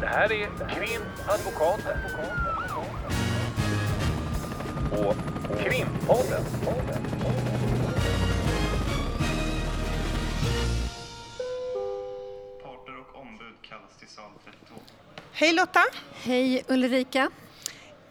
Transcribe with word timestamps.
Det 0.00 0.06
här 0.06 0.32
är 0.32 0.48
Krimadvokaten. 0.74 1.98
Och 4.92 5.14
Krimpodden. 5.58 6.44
Parter 12.62 12.98
och 13.00 13.20
ombud 13.20 13.54
kallas 13.62 13.96
till 13.98 14.08
sal 14.08 14.30
32. 14.44 14.74
Hej 15.32 15.52
Lotta! 15.52 15.80
Hej 16.22 16.64
Ulrika. 16.68 17.30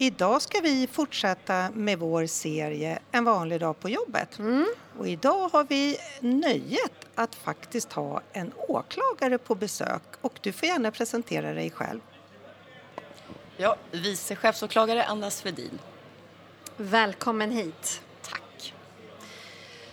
Idag 0.02 0.42
ska 0.42 0.60
vi 0.60 0.86
fortsätta 0.92 1.70
med 1.74 1.98
vår 1.98 2.26
serie 2.26 2.98
En 3.12 3.24
vanlig 3.24 3.60
dag 3.60 3.80
på 3.80 3.88
jobbet. 3.88 4.38
Och 4.98 5.08
idag 5.08 5.48
har 5.48 5.64
vi 5.64 5.96
nöjet 6.20 7.06
att 7.14 7.34
faktiskt 7.34 7.92
ha 7.92 8.22
en 8.32 8.52
åklagare 8.56 9.38
på 9.38 9.54
besök 9.54 10.02
och 10.20 10.38
du 10.42 10.52
får 10.52 10.68
gärna 10.68 10.90
presentera 10.90 11.54
dig 11.54 11.70
själv. 11.70 12.00
Ja, 13.56 13.76
vice 13.90 14.36
chefsåklagare 14.36 15.04
Anna 15.04 15.30
Svedin. 15.30 15.78
Välkommen 16.76 17.50
hit. 17.50 18.02
Tack. 18.22 18.74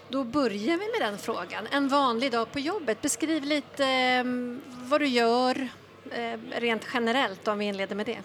Då 0.10 0.24
börjar 0.24 0.78
vi 0.78 1.00
med 1.00 1.02
den 1.02 1.18
frågan. 1.18 1.68
En 1.72 1.88
vanlig 1.88 2.32
dag 2.32 2.52
på 2.52 2.60
jobbet. 2.60 3.02
Beskriv 3.02 3.44
lite 3.44 3.86
eh, 3.86 4.24
vad 4.90 5.02
du 5.02 5.08
gör 5.08 5.70
eh, 6.12 6.40
rent 6.52 6.88
generellt 6.94 7.48
om 7.48 7.60
vi 7.60 7.66
inleder 7.66 7.96
med 7.96 8.06
det. 8.06 8.20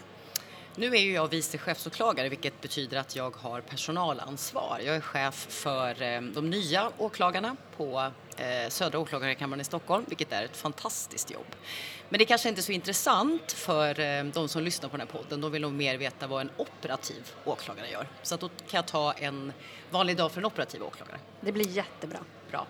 Nu 0.76 0.86
är 0.86 1.00
ju 1.00 1.12
jag 1.12 1.28
vice 1.28 1.58
chefsåklagare 1.58 2.28
vilket 2.28 2.60
betyder 2.60 2.98
att 2.98 3.16
jag 3.16 3.36
har 3.36 3.60
personalansvar. 3.60 4.80
Jag 4.84 4.96
är 4.96 5.00
chef 5.00 5.46
för 5.48 6.02
eh, 6.02 6.20
de 6.20 6.50
nya 6.50 6.90
åklagarna 6.98 7.56
på 7.76 8.10
eh, 8.36 8.68
Södra 8.68 8.98
åklagarkammaren 8.98 9.60
i 9.60 9.64
Stockholm 9.64 10.04
vilket 10.08 10.32
är 10.32 10.44
ett 10.44 10.56
fantastiskt 10.56 11.30
jobb. 11.30 11.46
Men 12.08 12.18
det 12.18 12.24
kanske 12.24 12.48
inte 12.48 12.60
är 12.60 12.62
så 12.62 12.72
intressant 12.72 13.52
för 13.52 14.00
eh, 14.00 14.24
de 14.24 14.48
som 14.48 14.62
lyssnar 14.62 14.88
på 14.88 14.96
den 14.96 15.06
här 15.06 15.18
podden. 15.18 15.40
De 15.40 15.52
vill 15.52 15.62
nog 15.62 15.72
mer 15.72 15.98
veta 15.98 16.26
vad 16.26 16.40
en 16.40 16.50
operativ 16.56 17.32
åklagare 17.44 17.90
gör. 17.90 18.08
Så 18.22 18.34
att 18.34 18.40
då 18.40 18.48
kan 18.48 18.78
jag 18.78 18.86
ta 18.86 19.12
en 19.12 19.52
vanlig 19.90 20.16
dag 20.16 20.32
för 20.32 20.40
en 20.40 20.44
operativ 20.44 20.82
åklagare. 20.82 21.18
Det 21.40 21.52
blir 21.52 21.68
jättebra. 21.68 22.18
Bra. 22.50 22.66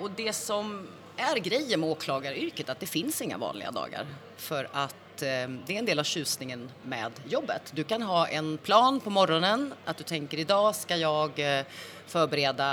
Och 0.00 0.10
det 0.10 0.32
som 0.32 0.88
är 1.16 1.36
grejen 1.36 1.80
med 1.80 1.88
åklagaryrket 1.88 2.68
att 2.68 2.80
det 2.80 2.86
finns 2.86 3.22
inga 3.22 3.38
vanliga 3.38 3.70
dagar 3.70 4.06
för 4.36 4.68
att 4.72 5.22
eh, 5.22 5.48
det 5.66 5.68
är 5.68 5.78
en 5.78 5.86
del 5.86 5.98
av 5.98 6.04
tjusningen 6.04 6.70
med 6.82 7.12
jobbet. 7.28 7.72
Du 7.74 7.84
kan 7.84 8.02
ha 8.02 8.28
en 8.28 8.58
plan 8.58 9.00
på 9.00 9.10
morgonen 9.10 9.74
att 9.84 9.96
du 9.96 10.04
tänker 10.04 10.38
idag 10.38 10.74
ska 10.74 10.96
jag 10.96 11.58
eh, 11.58 11.64
förbereda 12.06 12.68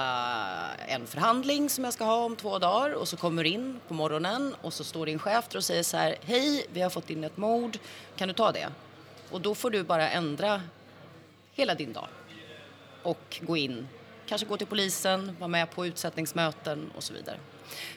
en 0.87 1.07
förhandling 1.07 1.69
som 1.69 1.83
jag 1.83 1.93
ska 1.93 2.03
ha 2.03 2.25
om 2.25 2.35
två 2.35 2.59
dagar 2.59 2.93
och 2.93 3.07
så 3.07 3.17
kommer 3.17 3.43
du 3.43 3.49
in 3.49 3.79
på 3.87 3.93
morgonen 3.93 4.55
och 4.61 4.73
så 4.73 4.83
står 4.83 5.05
din 5.05 5.19
chef 5.19 5.47
där 5.49 5.57
och 5.57 5.63
säger 5.63 5.83
så 5.83 5.97
här 5.97 6.15
hej 6.21 6.65
vi 6.73 6.81
har 6.81 6.89
fått 6.89 7.09
in 7.09 7.23
ett 7.23 7.37
mord 7.37 7.77
kan 8.15 8.27
du 8.27 8.33
ta 8.33 8.51
det? 8.51 8.67
Och 9.31 9.41
då 9.41 9.55
får 9.55 9.69
du 9.69 9.83
bara 9.83 10.09
ändra 10.09 10.61
hela 11.53 11.75
din 11.75 11.93
dag 11.93 12.07
och 13.03 13.39
gå 13.41 13.57
in, 13.57 13.87
kanske 14.25 14.47
gå 14.47 14.57
till 14.57 14.67
polisen, 14.67 15.35
vara 15.39 15.47
med 15.47 15.71
på 15.71 15.85
utsättningsmöten 15.85 16.91
och 16.95 17.03
så 17.03 17.13
vidare. 17.13 17.37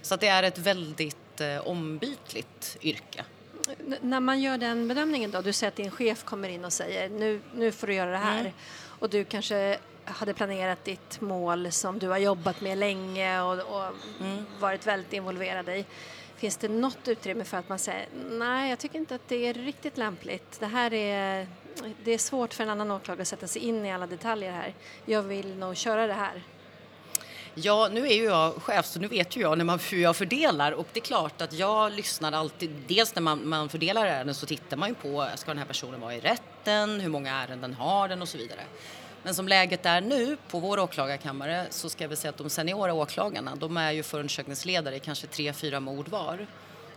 Så 0.03 0.15
att 0.15 0.21
det 0.21 0.29
är 0.29 0.43
ett 0.43 0.59
väldigt 0.59 1.41
eh, 1.41 1.67
ombytligt 1.67 2.77
yrke. 2.83 3.25
N- 3.81 3.97
när 4.01 4.21
man 4.21 4.41
gör 4.41 4.59
den 4.59 4.89
bedömningen 4.89 5.31
då, 5.31 5.41
du 5.41 5.53
säger 5.53 5.69
att 5.69 5.77
din 5.77 5.91
chef 5.91 6.25
kommer 6.25 6.49
in 6.49 6.65
och 6.65 6.73
säger 6.73 7.09
nu, 7.09 7.41
nu 7.55 7.73
får 7.73 7.87
du 7.87 7.95
göra 7.95 8.11
det 8.11 8.17
här 8.17 8.41
Mm. 8.41 8.53
och 8.99 9.11
du 9.11 9.25
kanske 9.25 9.79
hade 10.05 10.35
planerat 10.35 10.85
ditt 10.85 11.21
mål 11.21 11.73
som 11.73 11.99
du 11.99 12.09
har 12.09 12.19
jobbat 12.19 12.61
med 12.61 12.79
länge 12.79 13.41
och, 13.41 13.53
och 13.77 13.85
Mm. 14.21 14.45
varit 14.61 14.87
väldigt 14.87 15.13
involverad 15.13 15.69
i. 15.69 15.85
Finns 16.37 16.57
det 16.57 16.69
något 16.69 17.09
utrymme 17.09 17.45
för 17.45 17.57
att 17.57 17.69
man 17.69 17.79
säger 17.79 18.07
nej, 18.31 18.71
jag 18.71 18.79
tycker 18.79 18.99
inte 18.99 19.15
att 19.15 19.29
det 19.29 19.47
är 19.47 19.55
riktigt 19.55 19.97
lämpligt. 19.99 20.61
Det 20.61 20.67
här 20.67 20.95
är, 20.95 21.47
det 22.05 22.11
är 22.13 22.19
svårt 22.19 22.55
för 22.55 22.63
en 22.63 22.71
annan 22.71 22.91
åklagare 22.91 23.23
att 23.23 23.29
sätta 23.29 23.47
sig 23.47 23.63
in 23.63 23.87
i 23.87 23.93
alla 23.93 24.07
detaljer 24.07 24.53
här. 24.53 24.75
Jag 25.05 25.23
vill 25.23 25.57
nog 25.57 25.77
köra 25.77 26.07
det 26.07 26.13
här. 26.13 26.43
Ja, 27.57 27.89
nu 27.93 28.07
är 28.07 28.15
ju 28.15 28.25
jag 28.25 28.55
chef 28.55 28.87
så 28.87 29.01
nu 29.01 29.09
vet 29.09 29.37
ju 29.37 29.41
jag 29.41 29.59
när 29.59 29.65
man, 29.65 29.79
hur 29.91 29.99
jag 29.99 30.17
fördelar 30.17 30.73
och 30.73 30.87
det 30.93 31.01
är 31.01 31.05
klart 31.05 31.41
att 31.41 31.53
jag 31.53 31.93
lyssnar 31.93 32.33
alltid, 32.33 32.71
dels 32.87 33.15
när 33.15 33.23
man, 33.23 33.49
man 33.49 33.69
fördelar 33.69 34.07
ärenden 34.07 34.35
så 34.35 34.47
tittar 34.47 34.77
man 34.77 34.89
ju 34.89 34.95
på, 34.95 35.29
ska 35.35 35.51
den 35.51 35.59
här 35.59 35.67
personen 35.67 36.01
vara 36.01 36.15
i 36.15 36.21
rätten, 36.21 37.01
hur 37.01 37.09
många 37.09 37.35
ärenden 37.35 37.75
har 37.75 38.09
den 38.09 38.23
och 38.23 38.29
så 38.29 38.39
vidare. 38.39 38.61
Men 39.23 39.35
som 39.35 39.49
läget 39.49 39.87
är 39.87 40.01
nu 40.01 40.37
på 40.51 40.59
vår 40.59 40.79
åklagarkammare 40.79 41.67
så 41.71 41.89
ska 41.89 42.05
jag 42.05 42.09
väl 42.09 42.17
säga 42.17 42.31
att 42.31 42.37
de 42.37 42.51
seniora 42.51 42.95
åklagarna, 42.95 43.57
de 43.57 43.77
är 43.77 43.93
ju 43.93 44.03
förundersökningsledare 44.03 44.97
i 44.97 45.01
kanske 45.01 45.27
tre, 45.27 45.53
fyra 45.53 45.81
mord 45.81 46.09
var. 46.09 46.47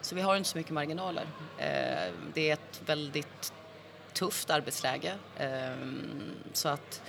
Så 0.02 0.16
vi 0.16 0.22
har 0.22 0.36
inte 0.36 0.50
så 0.50 0.58
mycket 0.58 0.74
marginaler. 0.74 1.26
Eh, 1.58 2.14
det 2.34 2.50
är 2.50 2.54
ett 2.54 2.82
väldigt 2.86 3.54
tufft 4.14 4.50
arbetsläge. 4.50 5.14
Ehm, 5.38 6.02
så 6.54 6.70
att 6.70 7.02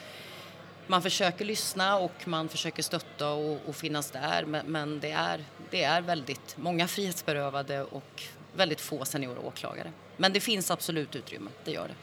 man 0.89 1.03
försöker 1.03 1.45
lyssna 1.45 1.99
och 1.99 2.29
man 2.29 2.49
försöker 2.49 2.83
stötta 2.83 3.31
och, 3.31 3.59
och 3.67 3.77
finnas 3.77 4.11
där 4.11 4.45
men, 4.45 4.67
men 4.67 5.01
det, 5.01 5.11
är, 5.11 5.45
det 5.71 5.83
är 5.83 6.01
väldigt 6.01 6.57
många 6.57 6.89
frihetsberövade 6.89 7.83
och 7.83 8.23
väldigt 8.55 8.81
få 8.81 9.05
seniora 9.05 9.41
åklagare. 9.41 9.93
Men 10.17 10.33
det 10.33 10.41
finns 10.41 10.71
absolut 10.71 11.17
utrymme, 11.17 11.51
det 11.65 11.71
gör 11.71 11.89
det. 11.89 11.95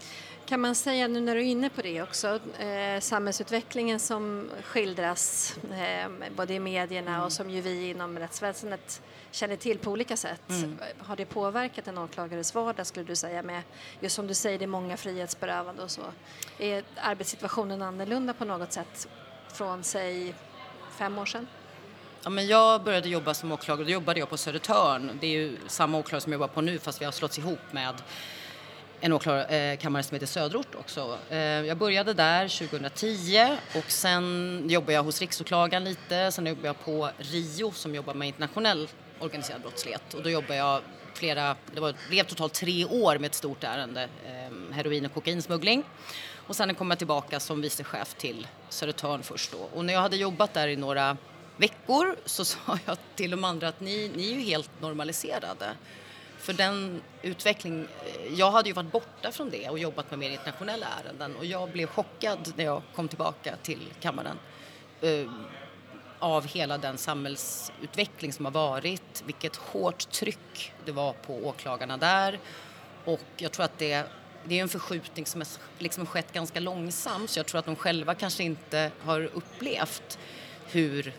Kan 0.45 0.61
man 0.61 0.75
säga 0.75 1.07
nu 1.07 1.21
när 1.21 1.35
du 1.35 1.41
är 1.41 1.45
inne 1.45 1.69
på 1.69 1.81
det 1.81 2.01
också, 2.01 2.39
eh, 2.59 2.99
samhällsutvecklingen 2.99 3.99
som 3.99 4.49
skildras 4.63 5.55
eh, 5.71 6.09
både 6.35 6.53
i 6.53 6.59
medierna 6.59 7.25
och 7.25 7.31
som 7.31 7.49
ju 7.49 7.61
vi 7.61 7.89
inom 7.89 8.19
rättsväsendet 8.19 9.01
känner 9.31 9.55
till 9.55 9.79
på 9.79 9.91
olika 9.91 10.17
sätt. 10.17 10.41
Har 10.99 11.15
det 11.15 11.25
påverkat 11.25 11.87
en 11.87 11.97
åklagares 11.97 12.55
vardag 12.55 12.87
skulle 12.87 13.05
du 13.05 13.15
säga 13.15 13.43
med, 13.43 13.61
just 13.99 14.15
som 14.15 14.27
du 14.27 14.33
säger, 14.33 14.59
det 14.59 14.65
är 14.65 14.67
många 14.67 14.97
frihetsberövande 14.97 15.83
och 15.83 15.91
så. 15.91 16.01
Är 16.57 16.83
arbetssituationen 16.95 17.81
annorlunda 17.81 18.33
på 18.33 18.45
något 18.45 18.73
sätt 18.73 19.07
från, 19.53 19.83
säg, 19.83 20.35
fem 20.97 21.17
år 21.17 21.25
sedan? 21.25 21.47
Ja, 22.23 22.29
men 22.29 22.47
jag 22.47 22.83
började 22.83 23.09
jobba 23.09 23.33
som 23.33 23.51
åklagare, 23.51 23.85
då 23.85 23.91
jobbade 23.91 24.19
jag 24.19 24.29
på 24.29 24.37
Södertörn. 24.37 25.17
Det 25.21 25.27
är 25.27 25.31
ju 25.31 25.57
samma 25.67 25.97
åklagare 25.97 26.21
som 26.21 26.31
jag 26.31 26.39
jobbar 26.39 26.53
på 26.53 26.61
nu 26.61 26.79
fast 26.79 27.01
vi 27.01 27.05
har 27.05 27.11
slått 27.11 27.37
ihop 27.37 27.59
med 27.71 27.93
en 29.01 29.13
åklagarkammare 29.13 30.01
eh, 30.01 30.05
som 30.05 30.15
heter 30.15 30.27
Söderort 30.27 30.75
också. 30.75 31.17
Eh, 31.29 31.37
jag 31.39 31.77
började 31.77 32.13
där 32.13 32.47
2010 32.67 33.57
och 33.75 33.91
sen 33.91 34.63
jobbade 34.69 34.93
jag 34.93 35.03
hos 35.03 35.21
Riksåklagaren 35.21 35.83
lite. 35.83 36.31
Sen 36.31 36.45
jobbade 36.45 36.67
jag 36.67 36.79
på 36.85 37.09
RIO 37.17 37.71
som 37.71 37.95
jobbar 37.95 38.13
med 38.13 38.27
internationell 38.27 38.89
organiserad 39.19 39.61
brottslighet 39.61 40.13
och 40.13 40.23
då 40.23 40.29
jobbade 40.29 40.55
jag 40.55 40.81
flera, 41.13 41.55
det 41.73 41.79
var, 41.79 41.95
blev 42.09 42.23
totalt 42.23 42.53
tre 42.53 42.85
år 42.85 43.17
med 43.17 43.27
ett 43.27 43.35
stort 43.35 43.63
ärende, 43.63 44.03
eh, 44.03 44.75
heroin 44.75 45.05
och 45.05 45.13
kokainsmuggling. 45.13 45.83
Och 46.47 46.55
sen 46.55 46.75
kom 46.75 46.89
jag 46.89 46.97
tillbaka 46.97 47.39
som 47.39 47.61
vicechef 47.61 48.13
till 48.13 48.47
Södertörn 48.69 49.23
först 49.23 49.51
då. 49.51 49.57
Och 49.57 49.85
när 49.85 49.93
jag 49.93 50.01
hade 50.01 50.17
jobbat 50.17 50.53
där 50.53 50.67
i 50.67 50.75
några 50.75 51.17
veckor 51.57 52.15
så 52.25 52.45
sa 52.45 52.79
jag 52.85 52.97
till 53.15 53.31
de 53.31 53.43
andra 53.43 53.67
att 53.67 53.79
ni, 53.79 54.11
ni 54.15 54.31
är 54.31 54.33
ju 54.33 54.41
helt 54.41 54.81
normaliserade. 54.81 55.75
För 56.45 56.53
den 56.53 57.01
utveckling, 57.21 57.81
eh, 58.05 58.33
jag 58.33 58.51
hade 58.51 58.69
ju 58.69 58.73
varit 58.73 58.91
borta 58.91 59.31
från 59.31 59.49
det 59.49 59.69
och 59.69 59.79
jobbat 59.79 60.09
med 60.09 60.19
mer 60.19 60.29
internationella 60.29 60.87
ärenden 61.03 61.35
och 61.35 61.45
jag 61.45 61.71
blev 61.71 61.87
chockad 61.87 62.53
när 62.55 62.65
jag 62.65 62.81
kom 62.95 63.07
tillbaka 63.07 63.55
till 63.63 63.93
kammaren 64.01 64.37
eh, 65.01 65.31
av 66.19 66.47
hela 66.47 66.77
den 66.77 66.97
samhällsutveckling 66.97 68.33
som 68.33 68.45
har 68.45 68.51
varit, 68.51 69.23
vilket 69.25 69.55
hårt 69.55 70.11
tryck 70.11 70.73
det 70.85 70.91
var 70.91 71.13
på 71.13 71.47
åklagarna 71.47 71.97
där. 71.97 72.39
Och 73.05 73.21
jag 73.37 73.51
tror 73.51 73.65
att 73.65 73.77
det, 73.77 74.03
det 74.43 74.59
är 74.59 74.61
en 74.61 74.69
förskjutning 74.69 75.25
som 75.25 75.39
liksom 75.39 75.61
har 75.61 75.83
liksom 75.83 76.05
skett 76.05 76.33
ganska 76.33 76.59
långsamt 76.59 77.29
så 77.29 77.39
jag 77.39 77.45
tror 77.45 77.59
att 77.59 77.65
de 77.65 77.75
själva 77.75 78.15
kanske 78.15 78.43
inte 78.43 78.91
har 79.03 79.29
upplevt 79.33 80.19
hur 80.71 81.13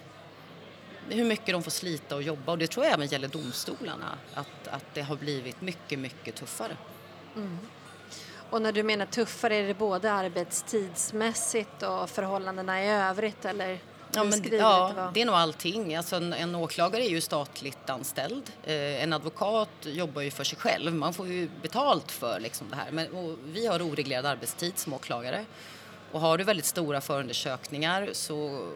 hur 1.09 1.25
mycket 1.25 1.47
de 1.47 1.63
får 1.63 1.71
slita 1.71 2.15
och 2.15 2.23
jobba 2.23 2.53
och 2.53 2.59
det 2.59 2.67
tror 2.67 2.87
jag 2.87 2.95
även 2.95 3.07
gäller 3.07 3.29
domstolarna 3.29 4.19
att, 4.35 4.69
att 4.69 4.85
det 4.95 5.03
har 5.03 5.17
blivit 5.17 5.61
mycket, 5.61 5.99
mycket 5.99 6.35
tuffare. 6.35 6.77
Och 8.51 8.63
när 8.63 8.73
du 8.73 8.83
menar 8.83 9.07
tuffare, 9.07 9.57
är 9.57 9.67
det 9.67 9.75
både 9.75 10.13
arbetstidsmässigt 10.13 11.83
och 11.83 12.11
förhållandena 12.11 12.85
i 12.85 12.89
övrigt 12.89 13.45
eller? 13.45 13.79
Ja, 14.13 14.25
men, 14.25 14.45
ja, 14.59 15.11
det 15.15 15.23
är 15.23 15.27
nog 15.27 15.35
allting. 15.35 15.97
Alltså 15.97 16.17
en, 16.17 16.33
en 16.33 16.55
åklagare 16.55 17.05
är 17.05 17.09
ju 17.09 17.21
statligt 17.21 17.91
anställd. 17.91 18.53
Eh, 18.65 19.03
en 19.03 19.13
advokat 19.13 19.69
jobbar 19.83 20.23
ju 20.23 20.31
för 20.31 20.45
sig 20.45 20.59
själv. 20.59 20.95
Man 20.95 21.15
får 21.15 21.27
ju 21.27 21.49
betalt 21.63 22.13
för 22.13 22.41
liksom 22.41 22.71
det 22.71 22.77
här. 22.77 22.91
Men, 22.91 23.37
vi 23.45 23.67
har 23.67 23.83
oreglerad 23.83 24.27
arbetstid 24.27 24.79
som 24.79 24.93
åklagare. 24.93 25.45
Och 26.13 26.21
har 26.21 26.39
du 26.39 26.45
väldigt 26.45 26.67
stora 26.67 27.01
förundersökningar 27.01 28.09
så 28.13 28.69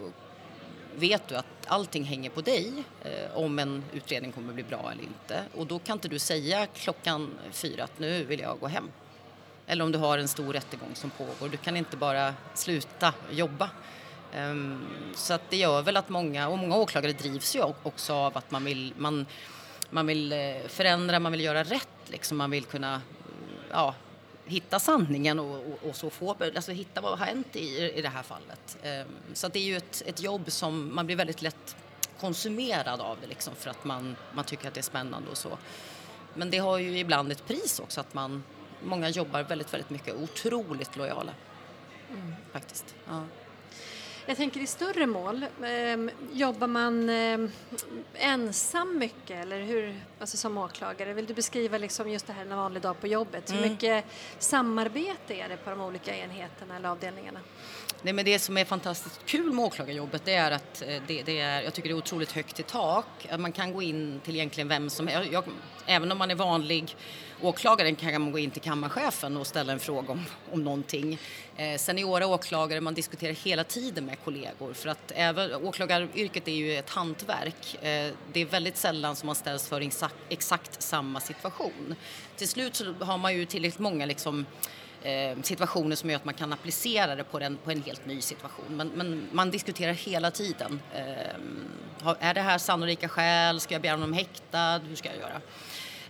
vet 0.96 1.28
du 1.28 1.37
att 1.37 1.46
allting 1.66 2.04
hänger 2.04 2.31
på 2.31 2.40
dig 2.40 2.72
eh, 3.02 3.37
om 3.37 3.58
en 3.58 3.84
utredning 3.92 4.32
kommer 4.32 4.52
bli 4.52 4.62
bra 4.62 4.90
eller 4.92 5.02
inte. 5.02 5.44
Och 5.54 5.66
då 5.66 5.78
kan 5.78 5.96
inte 5.96 6.08
du 6.08 6.19
säga 6.19 6.66
klockan 6.66 7.31
fyra 7.50 7.84
att 7.84 7.98
nu 7.98 8.25
vill 8.25 8.40
jag 8.40 8.58
gå 8.60 8.66
hem. 8.66 8.90
Eller 9.66 9.84
om 9.84 9.92
du 9.92 9.98
har 9.98 10.19
en 10.19 10.28
stor 10.28 10.52
rättegång 10.52 10.94
som 10.94 11.10
pågår. 11.10 11.48
Du 11.48 11.56
kan 11.56 11.76
inte 11.76 11.96
bara 11.96 12.34
sluta 12.54 13.14
jobba. 13.31 13.70
Um, 14.37 14.87
så 15.14 15.34
att 15.34 15.50
det 15.50 15.56
gör 15.56 15.82
väl 15.82 15.96
att 15.96 16.08
många, 16.08 16.48
och 16.48 16.58
många 16.58 16.76
åklagare 16.76 17.12
drivs 17.12 17.56
ju 17.56 17.62
också 17.82 18.14
av 18.14 18.36
att 18.36 18.50
man 18.50 18.64
vill, 18.64 18.94
man, 18.96 19.26
man 19.90 20.06
vill 20.06 20.32
eh, 20.32 20.38
förändra, 20.69 21.19
man 21.19 21.32
vill 21.32 21.40
göra 21.40 21.64
rätt 21.64 21.88
liksom. 22.06 22.38
Man 22.38 22.50
vill 22.50 22.64
kunna 22.64 23.02
ja, 23.70 23.94
hitta 24.50 24.81
sanningen 24.81 25.38
och, 25.38 25.56
och, 25.56 25.88
och 25.88 25.97
så 25.97 26.11
få, 26.11 26.37
alltså 26.56 26.73
hitta 26.73 27.00
vad 27.00 27.19
har 27.19 27.26
hänt 27.26 27.56
i, 27.56 27.93
i 27.94 28.02
det 28.02 28.08
här 28.08 28.23
fallet. 28.23 28.79
Ehm, 28.82 29.08
så 29.35 29.49
det 29.49 29.58
är 29.58 29.64
ju 29.64 29.76
ett, 29.76 30.02
ett 30.06 30.23
jobb 30.23 30.50
som 30.50 30.94
man 30.94 31.06
blir 31.06 31.17
väldigt 31.17 31.43
lätt 31.43 31.76
konsumerad 32.20 33.00
av 33.00 33.19
det 33.20 33.26
liksom 33.26 33.55
för 33.55 33.70
att 33.70 33.85
man, 33.85 34.17
man 34.32 34.44
tycker 34.44 34.69
att 34.69 34.75
det 34.75 34.81
är 34.81 34.82
spännande 34.82 35.31
och 35.31 35.38
så. 35.38 35.58
Men 36.35 36.50
det 36.50 36.58
har 36.58 36.79
ju 36.79 36.99
ibland 36.99 37.32
ett 37.32 37.47
pris 37.47 37.81
också 37.81 38.00
att 38.00 38.14
man, 38.14 38.43
många 38.82 39.08
jobbar 39.08 39.43
väldigt, 39.43 39.73
väldigt 39.73 39.91
mycket, 39.91 40.14
otroligt 40.14 40.96
lojala. 40.96 41.32
Mm. 42.11 42.35
Faktiskt. 42.53 42.94
Ja. 43.08 43.25
Jag 44.31 44.37
tänker 44.37 44.61
i 44.61 44.67
större 44.67 45.06
mål, 45.06 45.43
eh, 45.43 46.15
jobbar 46.32 46.67
man 46.67 47.09
eh, 47.09 47.38
ensam 48.15 48.99
mycket 48.99 49.43
eller 49.43 49.61
hur, 49.61 50.00
alltså 50.21 50.37
som 50.37 50.59
åklagare? 50.59 51.12
Vill 51.12 51.27
du 51.27 51.35
beskriva 51.35 51.79
liksom 51.79 52.11
just 52.11 52.27
det 52.27 52.32
här 52.32 52.43
en 52.43 52.56
vanlig 52.56 52.82
dag 52.82 53.00
på 53.00 53.06
jobbet? 53.06 53.50
Mm. 53.50 53.62
Hur 53.62 53.71
mycket 53.71 54.05
samarbete 54.38 55.35
är 55.35 55.49
det 55.49 55.56
på 55.56 55.71
de 55.71 55.81
olika 55.81 56.17
enheterna 56.17 56.77
eller 56.77 56.88
avdelningarna? 56.88 57.41
Nej, 58.03 58.12
men 58.12 58.25
det 58.25 58.38
som 58.38 58.59
är 58.59 58.65
fantastiskt 58.65 59.21
kul 59.27 59.53
med 59.53 59.65
åklagarjobbet 59.65 60.25
det 60.25 60.35
är 60.35 60.50
att 60.50 60.82
eh, 60.82 61.03
det, 61.06 61.23
det, 61.23 61.41
är, 61.41 61.62
jag 61.62 61.75
tycker 61.75 61.88
det 61.88 61.93
är 61.93 61.99
otroligt 61.99 62.32
högt 62.32 62.61
i 62.61 62.62
tak. 62.62 63.29
Man 63.38 63.53
kan 63.53 63.73
gå 63.73 63.82
in 63.82 64.21
till 64.25 64.37
egentligen 64.37 64.69
vem 64.69 64.91
som 64.91 65.06
helst. 65.06 65.49
Även 65.87 66.12
om 66.12 66.19
man 66.19 66.31
är 66.31 66.35
vanlig 66.35 66.97
Åklagaren 67.42 67.96
kan 67.96 68.22
man 68.22 68.32
gå 68.32 68.38
in 68.38 68.50
till 68.50 68.62
kammarchefen 68.62 69.37
och 69.37 69.46
ställa 69.46 69.72
en 69.72 69.81
fråga 69.81 70.12
om, 70.12 70.25
om 70.52 70.64
någonting. 70.64 71.19
Eh, 71.56 71.78
seniora 71.78 72.26
åklagare, 72.26 72.81
man 72.81 72.94
diskuterar 72.94 73.32
hela 73.32 73.64
tiden 73.64 74.04
med 74.04 74.16
kollegor 74.25 74.72
för 74.72 74.88
att 74.88 75.12
även, 75.14 75.54
åklagaryrket 75.54 76.48
är 76.48 76.52
ju 76.52 76.76
ett 76.76 76.90
hantverk. 76.90 77.75
Eh, 77.75 78.12
det 78.32 78.40
är 78.40 78.44
väldigt 78.44 78.76
sällan 78.76 79.16
som 79.16 79.26
man 79.26 79.34
ställs 79.34 79.69
för 79.69 79.81
exakt, 79.81 80.14
exakt 80.28 80.82
samma 80.82 81.20
situation. 81.20 81.94
Till 82.37 82.48
slut 82.48 82.76
så 82.76 82.92
har 83.00 83.19
man 83.19 83.34
ju 83.34 83.44
tillräckligt 83.44 83.78
många 83.81 84.06
liksom, 84.06 84.46
eh, 85.02 85.43
situationer 85.43 85.96
som 85.96 86.10
gör 86.10 86.16
att 86.16 86.25
man 86.25 86.34
kan 86.34 86.52
applicera 86.52 87.14
det 87.14 87.25
på 87.25 87.40
en, 87.40 87.56
på 87.56 87.70
en 87.70 87.82
helt 87.82 88.06
ny 88.06 88.20
situation. 88.20 88.76
Men, 88.76 88.88
men 88.88 89.28
man 89.32 89.50
diskuterar 89.50 89.93
hela 89.93 90.31
tiden. 90.31 90.81
Eh, 90.94 92.16
är 92.20 92.34
det 92.34 92.40
här 92.40 92.58
sannolika 92.58 93.08
skäl? 93.08 93.60
Ska 93.60 93.75
jag 93.75 93.82
begära 93.82 93.96
honom 93.96 94.12
häktad? 94.12 94.78
Hur 94.78 94.96
ska 94.96 95.08
jag 95.08 95.19
göra? 95.19 95.40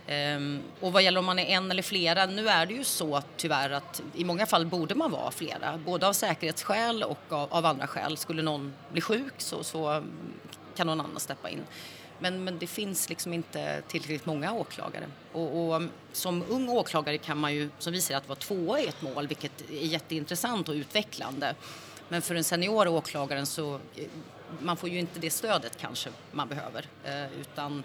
Ehm, 0.07 0.61
och 0.79 0.93
vad 0.93 1.03
gäller 1.03 1.19
om 1.19 1.25
man 1.25 1.39
är 1.39 1.45
en 1.45 1.71
eller 1.71 1.83
flera, 1.83 2.25
nu 2.25 2.49
är 2.49 2.65
det 2.65 2.73
ju 2.73 2.83
så 2.83 3.21
tyvärr 3.37 3.69
att 3.69 4.01
i 4.15 4.23
många 4.23 4.45
fall 4.45 4.65
borde 4.65 4.95
man 4.95 5.11
vara 5.11 5.31
flera, 5.31 5.77
både 5.77 6.07
av 6.07 6.13
säkerhetsskäl 6.13 7.03
och 7.03 7.19
av, 7.29 7.53
av 7.53 7.65
andra 7.65 7.87
skäl. 7.87 8.17
Skulle 8.17 8.41
någon 8.41 8.73
bli 8.91 9.01
sjuk 9.01 9.33
så, 9.37 9.63
så 9.63 10.03
kan 10.75 10.87
någon 10.87 11.01
annan 11.01 11.19
steppa 11.19 11.49
in. 11.49 11.63
Men, 12.19 12.43
men 12.43 12.59
det 12.59 12.67
finns 12.67 13.09
liksom 13.09 13.33
inte 13.33 13.81
tillräckligt 13.87 14.25
många 14.25 14.53
åklagare. 14.53 15.05
Och, 15.31 15.73
och, 15.73 15.81
som 16.11 16.43
ung 16.49 16.69
åklagare 16.69 17.17
kan 17.17 17.37
man 17.37 17.53
ju, 17.53 17.69
som 17.79 17.93
vi 17.93 18.01
säger, 18.01 18.17
att 18.17 18.27
vara 18.27 18.39
tvåa 18.39 18.79
i 18.79 18.87
ett 18.87 19.01
mål, 19.01 19.27
vilket 19.27 19.71
är 19.71 19.85
jätteintressant 19.85 20.69
och 20.69 20.75
utvecklande. 20.75 21.55
Men 22.09 22.21
för 22.21 22.35
en 22.35 22.43
senior 22.43 22.87
åklagaren 22.87 23.45
så 23.45 23.75
eh, 23.75 24.05
man 24.59 24.77
får 24.77 24.89
ju 24.89 24.99
inte 24.99 25.19
det 25.19 25.29
stödet 25.29 25.77
kanske 25.77 26.09
man 26.31 26.47
behöver. 26.47 26.85
Eh, 27.03 27.39
utan, 27.41 27.83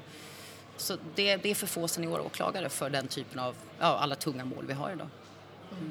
så 0.76 0.96
det, 1.14 1.36
det 1.36 1.50
är 1.50 1.54
för 1.54 1.66
få 1.66 1.88
seniora 1.88 2.22
åklagare 2.22 2.68
för 2.68 2.90
den 2.90 3.08
typen 3.08 3.38
av, 3.38 3.54
ja, 3.78 3.98
alla 3.98 4.14
tunga 4.14 4.44
mål 4.44 4.66
vi 4.66 4.72
har 4.72 4.90
idag. 4.90 5.08
Mm. 5.70 5.90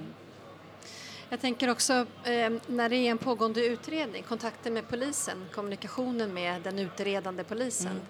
Jag 1.30 1.42
tänker 1.42 1.70
också 1.70 1.94
eh, 2.24 2.54
när 2.68 2.90
det 2.90 2.96
är 2.96 3.12
en 3.12 3.18
pågående 3.18 3.66
utredning, 3.66 4.24
kontakten 4.24 4.74
med 4.74 4.88
polisen, 4.88 5.46
kommunikationen 5.54 6.34
med 6.34 6.62
den 6.62 6.80
utredande 6.80 7.44
polisen. 7.44 7.92
Mm. 7.92 8.06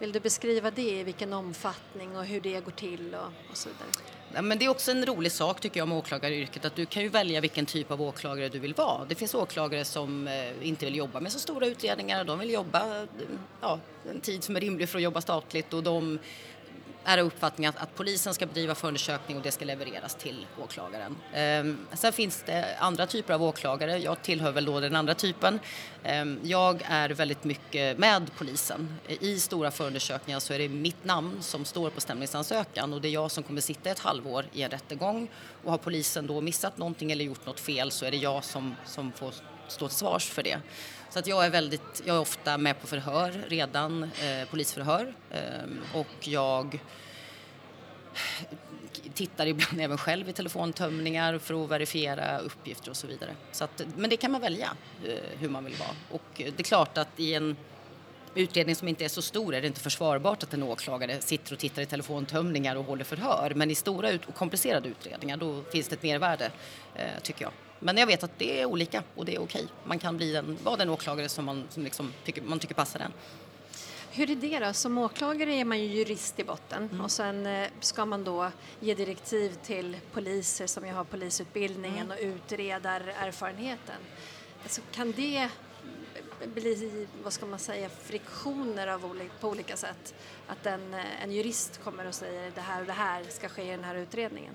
Vill 0.00 0.12
du 0.12 0.20
beskriva 0.20 0.70
det, 0.70 1.00
i 1.00 1.02
vilken 1.02 1.32
omfattning 1.32 2.16
och 2.16 2.24
hur 2.24 2.40
det 2.40 2.64
går 2.64 2.72
till 2.72 3.14
och, 3.14 3.50
och 3.50 3.56
så 3.56 3.68
vidare? 3.68 3.88
Ja, 4.34 4.42
men 4.42 4.58
det 4.58 4.64
är 4.64 4.68
också 4.68 4.90
en 4.90 5.06
rolig 5.06 5.32
sak 5.32 5.60
tycker 5.60 5.80
jag 5.80 5.88
med 5.88 5.98
åklagaryrket 5.98 6.64
att 6.64 6.76
du 6.76 6.86
kan 6.86 7.02
ju 7.02 7.08
välja 7.08 7.40
vilken 7.40 7.66
typ 7.66 7.90
av 7.90 8.02
åklagare 8.02 8.48
du 8.48 8.58
vill 8.58 8.74
vara. 8.74 9.04
Det 9.04 9.14
finns 9.14 9.34
åklagare 9.34 9.84
som 9.84 10.28
eh, 10.28 10.68
inte 10.68 10.84
vill 10.84 10.96
jobba 10.96 11.20
med 11.20 11.32
så 11.32 11.38
stora 11.38 11.66
utredningar, 11.66 12.24
de 12.24 12.38
vill 12.38 12.50
jobba 12.50 13.00
eh, 13.00 13.04
ja, 13.60 13.78
en 14.10 14.20
tid 14.20 14.44
som 14.44 14.56
är 14.56 14.60
rimlig 14.60 14.88
för 14.88 14.98
att 14.98 15.02
jobba 15.02 15.20
statligt 15.20 15.72
och 15.72 15.82
de 15.82 16.18
är 17.04 17.18
uppfattningen 17.18 17.68
att, 17.68 17.82
att, 17.82 17.94
polisen 17.94 18.34
ska 18.34 18.46
bedriva 18.46 18.74
förundersökning 18.74 19.36
och 19.36 19.42
det 19.42 19.50
ska 19.50 19.64
levereras 19.64 20.14
till 20.14 20.46
åklagaren. 20.62 21.16
Ehm, 21.34 21.86
sen 21.92 22.12
finns 22.12 22.42
det 22.46 22.76
andra 22.78 23.06
typer 23.06 23.34
av 23.34 23.42
åklagare. 23.42 23.98
Jag 23.98 24.22
tillhör 24.22 24.52
väl 24.52 24.64
då 24.64 24.80
den 24.80 24.96
andra 24.96 25.14
typen. 25.14 25.60
Ehm, 26.04 26.40
jag 26.42 26.82
är 26.84 27.08
väldigt 27.08 27.44
mycket 27.44 27.98
med 27.98 28.30
polisen. 28.38 28.94
I 29.08 29.38
stora 29.38 29.70
förundersökningar 29.70 30.40
så 30.40 30.52
är 30.52 30.58
det 30.58 30.68
mitt 30.68 31.04
namn 31.04 31.42
som 31.42 31.64
står 31.64 31.90
på 31.90 32.00
stämningsansökan 32.00 32.92
och 32.92 33.00
det 33.00 33.08
är 33.08 33.12
jag 33.12 33.30
som 33.30 33.42
kommer 33.42 33.60
sitta 33.60 33.90
ett 33.90 33.98
halvår 33.98 34.44
i 34.52 34.62
en 34.62 34.70
rättegång 34.70 35.28
och 35.64 35.70
har 35.70 35.78
polisen 35.78 36.26
då 36.26 36.40
missat 36.40 36.78
någonting 36.78 37.12
eller 37.12 37.24
gjort 37.24 37.46
något 37.46 37.60
fel 37.60 37.90
så 37.90 38.04
är 38.04 38.10
det 38.10 38.16
jag 38.16 38.44
som, 38.44 38.76
som 38.86 39.12
får 39.12 39.34
stå 39.68 39.88
till 39.88 39.96
svars 39.96 40.30
för 40.30 40.42
det. 40.42 40.58
Så 41.10 41.18
att 41.18 41.26
jag 41.26 41.46
är 41.46 41.50
väldigt, 41.50 42.02
jag 42.04 42.16
är 42.16 42.20
ofta 42.20 42.58
med 42.58 42.80
på 42.80 42.86
förhör 42.86 43.44
redan, 43.48 44.02
eh, 44.02 44.48
polisförhör 44.50 45.14
eh, 45.30 45.40
och 45.94 46.28
jag 46.28 46.80
tittar 49.14 49.46
ibland 49.46 49.80
även 49.80 49.98
själv 49.98 50.28
i 50.28 50.32
telefontömningar 50.32 51.38
för 51.38 51.64
att 51.64 51.70
verifiera 51.70 52.38
uppgifter 52.38 52.90
och 52.90 52.96
så 52.96 53.06
vidare. 53.06 53.30
Så 53.52 53.64
att, 53.64 53.82
men 53.96 54.10
det 54.10 54.16
kan 54.16 54.30
man 54.30 54.40
välja 54.40 54.70
eh, 55.04 55.38
hur 55.38 55.48
man 55.48 55.64
vill 55.64 55.74
vara. 55.74 55.96
Och 56.10 56.22
det 56.36 56.60
är 56.60 56.62
klart 56.62 56.98
att 56.98 57.20
i 57.20 57.34
en 57.34 57.56
utredning 58.34 58.76
som 58.76 58.88
inte 58.88 59.04
är 59.04 59.08
så 59.08 59.22
stor 59.22 59.54
är 59.54 59.60
det 59.60 59.66
inte 59.66 59.80
försvarbart 59.80 60.42
att 60.42 60.54
en 60.54 60.62
åklagare 60.62 61.20
sitter 61.20 61.52
och 61.52 61.58
tittar 61.58 61.82
i 61.82 61.86
telefontömningar 61.86 62.76
och 62.76 62.84
håller 62.84 63.04
förhör. 63.04 63.52
Men 63.56 63.70
i 63.70 63.74
stora 63.74 64.08
och 64.14 64.34
komplicerade 64.34 64.88
utredningar 64.88 65.36
då 65.36 65.62
finns 65.72 65.88
det 65.88 65.94
ett 65.94 66.02
mervärde, 66.02 66.50
eh, 66.94 67.22
tycker 67.22 67.42
jag. 67.42 67.52
Men 67.78 67.96
jag 67.96 68.06
vet 68.06 68.22
att 68.22 68.38
det 68.38 68.60
är 68.60 68.66
olika 68.66 69.02
och 69.14 69.24
det 69.24 69.34
är 69.34 69.40
okej. 69.40 69.66
Man 69.84 69.98
kan 69.98 70.16
bli 70.16 70.32
den, 70.32 70.58
vara 70.62 70.76
den 70.76 70.88
åklagare 70.88 71.28
som 71.28 71.44
man, 71.44 71.64
som 71.70 71.84
liksom 71.84 72.12
tycker, 72.24 72.42
man 72.42 72.58
tycker 72.58 72.74
passar 72.74 72.98
den. 72.98 73.12
Hur 74.12 74.30
är 74.30 74.36
det 74.36 74.58
då? 74.66 74.72
Som 74.72 74.98
åklagare 74.98 75.54
är 75.54 75.64
man 75.64 75.80
ju 75.80 75.86
jurist 75.86 76.38
i 76.38 76.44
botten 76.44 76.88
mm. 76.92 77.00
och 77.00 77.10
sen 77.10 77.46
eh, 77.46 77.68
ska 77.80 78.04
man 78.04 78.24
då 78.24 78.50
ge 78.80 78.94
direktiv 78.94 79.54
till 79.64 79.96
poliser 80.12 80.66
som 80.66 80.86
ju 80.86 80.92
har 80.92 81.04
polisutbildningen 81.04 82.06
mm. 82.06 82.18
och 82.18 82.24
utredarerfarenheten. 82.24 83.96
Alltså, 84.62 84.80
kan 84.92 85.12
det 85.12 85.48
bli, 86.46 87.06
vad 87.22 87.32
ska 87.32 87.46
man 87.46 87.58
säga, 87.58 87.88
friktioner 87.88 88.86
av 88.86 89.04
olika, 89.04 89.30
på 89.40 89.48
olika 89.48 89.76
sätt? 89.76 90.14
Att 90.46 90.66
en, 90.66 90.94
eh, 90.94 91.22
en 91.22 91.32
jurist 91.32 91.80
kommer 91.84 92.06
och 92.06 92.14
säger 92.14 92.52
det 92.54 92.60
här 92.60 92.80
och 92.80 92.86
det 92.86 92.92
här 92.92 93.24
ska 93.28 93.48
ske 93.48 93.62
i 93.62 93.70
den 93.70 93.84
här 93.84 93.94
utredningen? 93.94 94.54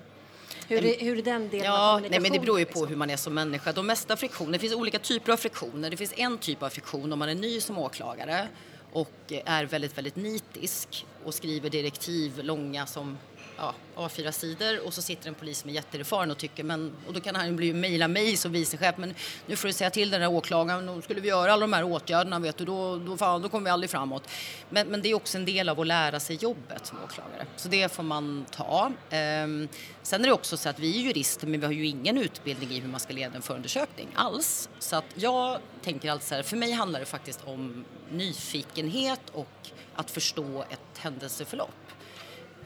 Hur 0.68 0.84
är, 0.84 1.00
hur 1.00 1.18
är 1.18 1.22
den 1.22 1.48
delen 1.48 1.66
ja, 1.66 2.00
nej, 2.10 2.20
men 2.20 2.32
Det 2.32 2.38
beror 2.38 2.58
ju 2.58 2.64
på 2.64 2.70
liksom? 2.70 2.88
hur 2.88 2.96
man 2.96 3.10
är 3.10 3.16
som 3.16 3.34
människa. 3.34 3.72
De 3.72 3.86
mesta 3.86 4.16
friktioner, 4.16 4.52
det 4.52 4.58
finns 4.58 4.74
olika 4.74 4.98
typer 4.98 5.32
av 5.32 5.36
friktioner. 5.36 5.90
Det 5.90 5.96
finns 5.96 6.12
en 6.16 6.38
typ 6.38 6.62
av 6.62 6.68
friktion 6.68 7.12
om 7.12 7.18
man 7.18 7.28
är 7.28 7.34
ny 7.34 7.60
som 7.60 7.78
åklagare 7.78 8.48
och 8.92 9.32
är 9.44 9.64
väldigt, 9.64 9.98
väldigt 9.98 10.16
nitisk 10.16 11.06
och 11.24 11.34
skriver 11.34 11.70
direktiv 11.70 12.44
långa 12.44 12.86
som 12.86 13.18
ja, 13.56 13.74
A4-sidor 13.96 14.86
och 14.86 14.94
så 14.94 15.02
sitter 15.02 15.28
en 15.28 15.34
polis 15.34 15.58
som 15.58 15.70
är 15.70 15.74
jätteerfaren 15.74 16.30
och 16.30 16.38
tycker 16.38 16.64
men 16.64 16.92
och 17.06 17.12
då 17.12 17.20
kan 17.20 17.36
han 17.36 17.56
bli 17.56 17.72
mejla 17.72 18.08
mig 18.08 18.36
som 18.36 18.52
vicechef 18.52 18.94
men 18.98 19.14
nu 19.46 19.56
får 19.56 19.68
du 19.68 19.72
säga 19.72 19.90
till 19.90 20.10
den 20.10 20.20
där 20.20 20.28
åklagaren 20.28 20.88
och 20.88 21.04
skulle 21.04 21.20
vi 21.20 21.28
göra 21.28 21.52
alla 21.52 21.60
de 21.60 21.72
här 21.72 21.84
åtgärderna 21.84 22.38
vet 22.38 22.56
du 22.56 22.64
då, 22.64 22.96
då, 22.96 23.16
fan, 23.16 23.42
då 23.42 23.48
kommer 23.48 23.64
vi 23.64 23.70
aldrig 23.70 23.90
framåt. 23.90 24.28
Men, 24.70 24.88
men 24.88 25.02
det 25.02 25.10
är 25.10 25.14
också 25.14 25.38
en 25.38 25.44
del 25.44 25.68
av 25.68 25.80
att 25.80 25.86
lära 25.86 26.20
sig 26.20 26.36
jobbet 26.36 26.86
som 26.86 26.98
åklagare 27.04 27.46
så 27.56 27.68
det 27.68 27.92
får 27.92 28.02
man 28.02 28.46
ta. 28.50 28.92
Ehm, 29.10 29.68
sen 30.02 30.20
är 30.20 30.26
det 30.26 30.34
också 30.34 30.56
så 30.56 30.68
att 30.68 30.78
vi 30.78 30.98
är 30.98 31.02
jurister 31.02 31.46
men 31.46 31.60
vi 31.60 31.66
har 31.66 31.72
ju 31.72 31.86
ingen 31.86 32.18
utbildning 32.18 32.70
i 32.70 32.80
hur 32.80 32.88
man 32.88 33.00
ska 33.00 33.12
leda 33.12 33.36
en 33.36 33.42
förundersökning 33.42 34.08
alls 34.14 34.68
så 34.78 34.96
att 34.96 35.04
jag 35.14 35.58
tänker 35.82 36.10
alltså 36.10 36.28
så 36.28 36.34
här, 36.34 36.42
för 36.42 36.56
mig 36.56 36.72
handlar 36.72 37.00
det 37.00 37.06
faktiskt 37.06 37.40
om 37.44 37.84
nyfikenhet 38.10 39.20
och 39.32 39.48
att 39.94 40.10
förstå 40.10 40.62
ett 40.70 40.98
händelseförlopp 40.98 41.70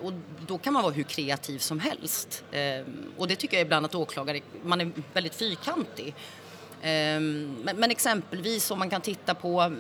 och 0.03 0.13
då 0.47 0.59
kan 0.59 0.73
man 0.73 0.83
vara 0.83 0.93
hur 0.93 1.03
kreativ 1.03 1.59
som 1.59 1.81
helst. 1.81 2.45
Ehm, 2.53 3.13
och 3.19 3.29
det 3.29 3.37
tycker 3.37 3.57
jag 3.57 3.67
ibland 3.67 3.87
att 3.87 3.95
åklagare, 3.95 4.41
man 4.63 4.81
är 4.81 4.91
väldigt 5.13 5.35
fyrkantig. 5.35 6.15
Ehm, 6.83 7.57
men, 7.77 7.91
exempelvis 7.91 8.71
om 8.71 8.79
man 8.79 8.91
kan 8.91 9.01
titta 9.01 9.35
på 9.35 9.73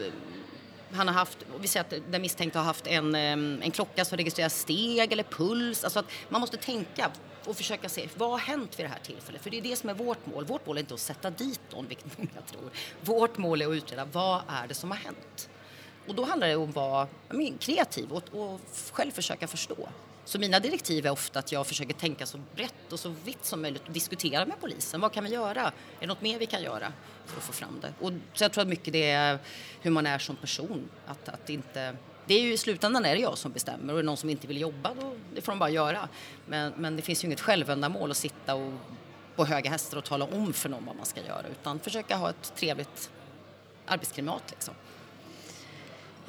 han 0.93 1.09
har 1.09 1.15
haft, 1.15 1.39
vi 1.61 1.69
säger 1.69 1.85
att 1.85 2.13
den 2.13 2.23
misstänkte 2.23 2.59
har 2.59 2.67
haft 2.67 2.87
en, 2.87 3.15
ehm, 3.15 3.61
en 3.63 3.71
klocka 3.71 4.05
som 4.05 4.17
registrerar 4.17 4.49
steg 4.49 5.13
eller 5.13 5.23
puls. 5.23 5.85
Alltså 5.85 5.99
att 5.99 6.07
man 6.29 6.41
måste 6.41 6.57
tänka 6.57 7.11
och 7.45 7.57
försöka 7.57 7.89
se 7.89 8.09
vad 8.17 8.31
har 8.31 8.39
hänt 8.39 8.79
vid 8.79 8.87
det 8.87 8.91
här 8.91 8.99
tillfället. 8.99 9.43
För 9.43 9.51
det 9.51 9.59
är 9.59 9.63
det 9.63 9.77
som 9.77 9.89
är 9.89 9.95
vårt 9.95 10.27
mål. 10.27 10.45
Vårt 10.45 10.67
mål 10.67 10.77
är 10.77 10.81
inte 10.81 10.95
att 10.95 11.01
sätta 11.01 11.31
dit 11.31 11.61
någon, 11.73 11.87
vilket 11.89 12.19
många 12.19 12.41
tror. 12.47 12.71
Vårt 13.01 13.39
mål 13.39 13.63
är 13.63 13.69
att 13.69 13.75
utreda 13.75 14.05
vad 14.05 14.43
är 14.49 14.67
det 14.67 14.75
som 14.75 14.91
har 14.91 14.99
hänt. 14.99 15.49
Och 16.09 16.15
då 16.15 16.25
handlar 16.25 16.49
det 16.49 16.57
om 16.57 16.69
att 16.69 16.75
vara 16.75 17.09
men, 17.29 17.59
kreativ 17.59 18.13
och, 18.13 18.23
och 18.33 18.61
själv 18.93 19.11
försöka 19.11 19.47
förstå. 19.47 19.89
Så 20.31 20.39
mina 20.39 20.61
direktiv 20.61 21.07
är 21.07 21.11
ofta 21.11 21.39
att 21.39 21.53
jag 21.53 21.67
försöker 21.67 21.95
tänka 21.95 22.27
så 22.27 22.39
brett 22.55 22.93
och 22.93 23.01
så 23.01 23.15
vitt 23.25 23.45
som 23.45 23.63
möjligt 23.63 23.83
och 23.87 23.93
diskutera 23.93 24.47
med 24.47 24.61
polisen. 24.61 25.01
Vad 25.01 25.13
kan 25.13 25.25
vi 25.25 25.31
göra? 25.31 25.63
Är 25.63 25.73
det 26.01 26.07
något 26.07 26.23
mer 26.23 26.39
vi 26.39 26.47
kan 26.47 26.63
göra 26.63 26.93
för 27.27 27.37
att 27.37 27.43
få 27.43 27.53
fram 27.53 27.81
det? 27.81 27.93
Och 28.01 28.13
så 28.35 28.45
jag 28.45 28.53
tror 28.53 28.63
att 28.63 28.69
mycket 28.69 28.93
det 28.93 29.11
är 29.11 29.39
hur 29.81 29.91
man 29.91 30.07
är 30.07 30.19
som 30.19 30.37
person. 30.37 30.89
Att, 31.07 31.29
att 31.29 31.51
inte, 31.51 31.97
det 32.27 32.35
är 32.35 32.41
ju 32.41 32.53
i 32.53 32.57
slutändan 32.57 33.05
är 33.05 33.15
det 33.15 33.21
jag 33.21 33.39
som 33.39 33.53
bestämmer 33.53 33.93
och 33.93 33.99
är 33.99 34.03
det 34.03 34.07
någon 34.07 34.17
som 34.17 34.31
inte 34.31 34.47
vill 34.47 34.61
jobba 34.61 34.95
då 35.01 35.17
det 35.35 35.41
får 35.41 35.53
de 35.53 35.59
bara 35.59 35.71
göra. 35.71 36.09
Men, 36.47 36.73
men 36.77 36.97
det 36.97 37.03
finns 37.03 37.25
ju 37.25 37.27
inget 37.27 37.41
självändamål 37.41 38.11
att 38.11 38.17
sitta 38.17 38.55
och 38.55 38.73
på 39.37 39.45
höga 39.45 39.71
hästar 39.71 39.97
och 39.97 40.05
tala 40.05 40.25
om 40.25 40.53
för 40.53 40.69
någon 40.69 40.87
vad 40.87 40.97
man 40.97 41.07
ska 41.07 41.21
göra 41.21 41.47
utan 41.51 41.81
försöka 41.81 42.17
ha 42.17 42.31
ett 42.31 42.53
trevligt 42.57 43.11
arbetsklimat 43.87 44.43
liksom. 44.51 44.75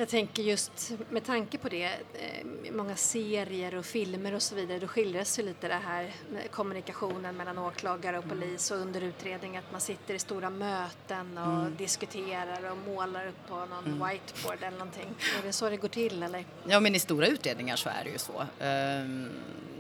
Jag 0.02 0.10
tänker 0.10 0.44
just 0.44 0.92
med 1.10 1.26
tanke 1.26 1.58
på 1.58 1.70
det, 1.70 1.84
eh, 2.14 2.72
många 2.72 2.96
serier 2.96 3.76
och 3.76 3.86
filmer 3.86 4.34
och 4.34 4.42
så 4.42 4.56
vidare, 4.56 4.80
då 4.80 4.88
skildras 4.88 5.40
ju 5.40 5.44
lite 5.44 5.68
det 5.68 5.74
här 5.74 6.14
med 6.32 6.52
kommunikationen 6.52 7.38
mellan 7.38 7.58
åklagare 7.58 8.18
och 8.18 8.30
polis 8.30 8.72
och 8.72 8.78
under 8.78 9.02
utredning 9.02 9.58
att 9.58 9.72
man 9.72 9.82
sitter 9.82 10.14
i 10.14 10.20
stora 10.20 10.50
möten 10.50 11.38
och 11.38 11.72
diskuterar 11.72 12.72
och 12.72 12.78
målar 12.78 13.28
upp 13.28 13.48
på 13.48 13.56
någon 13.56 14.08
whiteboard 14.08 14.58
eller 14.62 14.78
någonting. 14.78 15.16
Är 15.40 15.46
det 15.46 15.54
så 15.54 15.70
det 15.70 15.78
går 15.78 15.88
till 15.88 16.24
eller? 16.24 16.46
Ja, 16.68 16.80
men 16.80 16.96
i 16.96 17.00
stora 17.00 17.28
utredningar 17.28 17.76
så 17.76 17.90
är 17.90 18.04
det 18.04 18.10
ju 18.10 18.18
så. 18.18 18.46
Ehm, 18.60 19.30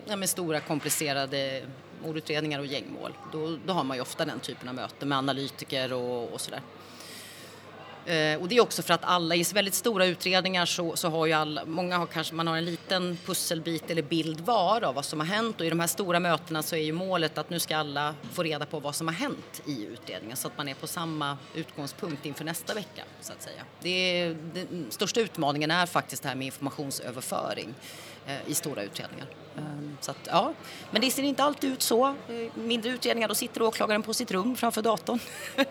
ja, 0.05 0.15
men 0.15 0.27
stora 0.27 0.59
komplicerade 0.59 1.63
mordutredningar 2.03 2.59
och 2.59 2.65
gängmål, 2.65 3.13
då, 3.31 3.57
då 3.65 3.73
har 3.73 3.83
man 3.83 3.97
ju 3.97 4.01
ofta 4.01 4.25
den 4.25 4.39
typen 4.39 4.69
av 4.69 4.75
möten 4.75 5.09
med 5.09 5.17
analytiker 5.17 5.93
och, 5.93 6.33
och 6.33 6.41
sådär. 6.41 6.61
Eh, 8.05 8.41
och 8.41 8.47
det 8.47 8.57
är 8.57 8.61
också 8.61 8.81
för 8.81 8.93
att 8.93 9.03
alla, 9.03 9.35
i 9.35 9.43
väldigt 9.53 9.73
stora 9.73 10.05
utredningar 10.05 10.65
så, 10.65 10.95
så 10.95 11.09
har 11.09 11.25
ju 11.25 11.33
alla, 11.33 11.65
många 11.65 11.97
har 11.97 12.05
kanske, 12.05 12.35
man 12.35 12.47
har 12.47 12.57
en 12.57 12.65
liten 12.65 13.17
pusselbit 13.25 13.91
eller 13.91 14.01
bild 14.01 14.39
var 14.39 14.83
av 14.83 14.95
vad 14.95 15.05
som 15.05 15.19
har 15.19 15.27
hänt 15.27 15.59
och 15.59 15.65
i 15.65 15.69
de 15.69 15.79
här 15.79 15.87
stora 15.87 16.19
mötena 16.19 16.63
så 16.63 16.75
är 16.75 16.83
ju 16.83 16.91
målet 16.91 17.37
att 17.37 17.49
nu 17.49 17.59
ska 17.59 17.77
alla 17.77 18.15
få 18.33 18.43
reda 18.43 18.65
på 18.65 18.79
vad 18.79 18.95
som 18.95 19.07
har 19.07 19.15
hänt 19.15 19.61
i 19.65 19.85
utredningen 19.85 20.37
så 20.37 20.47
att 20.47 20.57
man 20.57 20.67
är 20.67 20.73
på 20.73 20.87
samma 20.87 21.37
utgångspunkt 21.55 22.25
inför 22.25 22.43
nästa 22.43 22.73
vecka 22.73 23.03
så 23.21 23.33
att 23.33 23.41
säga. 23.41 23.61
Det 23.81 23.89
är, 23.89 24.37
den 24.53 24.85
största 24.89 25.19
utmaningen 25.19 25.71
är 25.71 25.85
faktiskt 25.85 26.23
det 26.23 26.29
här 26.29 26.35
med 26.35 26.45
informationsöverföring 26.45 27.73
eh, 28.25 28.37
i 28.47 28.53
stora 28.53 28.83
utredningar. 28.83 29.27
Ehm, 29.57 29.97
Så 30.01 30.11
att, 30.11 30.17
ja. 30.25 30.53
Men 30.91 31.01
det 31.01 31.11
ser 31.11 31.23
inte 31.23 31.43
alltid 31.43 31.71
ut 31.73 31.81
så. 31.81 32.07
Eh, 32.07 32.13
Mindre 32.55 32.89
utredningar, 32.91 33.27
då 33.27 33.35
sitter 33.35 33.61
åklagaren 33.61 34.03
på 34.03 34.13
sitt 34.13 34.31
rum 34.31 34.55
framför 34.55 34.81
datorn. 34.81 35.19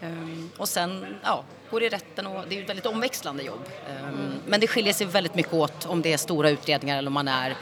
Ehm, 0.00 0.50
och 0.56 0.68
sen 0.68 1.06
ja, 1.24 1.44
går 1.70 1.80
det 1.80 1.86
i 1.86 1.88
rätten 1.88 2.26
och 2.26 2.44
det 2.48 2.58
är 2.58 2.62
ett 2.62 2.68
väldigt 2.68 2.86
omväxlande 2.86 3.42
jobb. 3.42 3.64
Ehm, 3.88 4.32
Men 4.46 4.60
det 4.60 4.66
skiljer 4.66 4.92
sig 4.92 5.06
väldigt 5.06 5.34
mycket 5.34 5.52
åt 5.54 5.86
om 5.86 6.02
det 6.02 6.12
är 6.12 6.16
stora 6.16 6.50
utredningar 6.50 6.98
eller 6.98 7.08
om 7.08 7.14
man 7.14 7.28
är, 7.28 7.56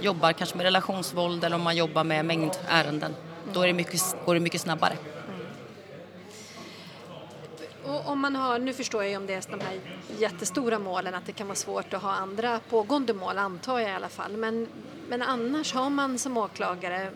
jobbar 0.00 0.32
kanske 0.32 0.56
med 0.56 0.64
relationsvåld 0.64 1.44
eller 1.44 1.56
om 1.56 1.62
man 1.62 1.76
jobbar 1.76 2.04
med 2.04 2.24
mängdärenden. 2.24 3.14
Då 3.52 3.62
är 3.62 3.66
det 3.66 3.72
mycket, 3.72 4.00
går 4.24 4.34
det 4.34 4.40
mycket 4.40 4.60
snabbare. 4.60 4.96
Och 7.84 8.08
om 8.08 8.20
man 8.20 8.36
har, 8.36 8.58
nu 8.58 8.72
förstår 8.72 9.02
jag 9.02 9.10
ju 9.10 9.16
om 9.16 9.26
det 9.26 9.34
är 9.34 9.42
de 9.50 9.60
här 9.60 9.80
jättestora 10.18 10.78
målen 10.78 11.14
att 11.14 11.26
det 11.26 11.32
kan 11.32 11.46
vara 11.46 11.56
svårt 11.56 11.94
att 11.94 12.02
ha 12.02 12.10
andra 12.12 12.60
pågående 12.70 13.14
mål 13.14 13.38
antar 13.38 13.78
jag 13.78 13.90
i 13.90 13.92
alla 13.94 14.08
fall. 14.08 14.36
Men, 14.36 14.66
men 15.08 15.22
annars 15.22 15.74
har 15.74 15.90
man 15.90 16.18
som 16.18 16.36
åklagare 16.36 17.02
eh, 17.02 17.10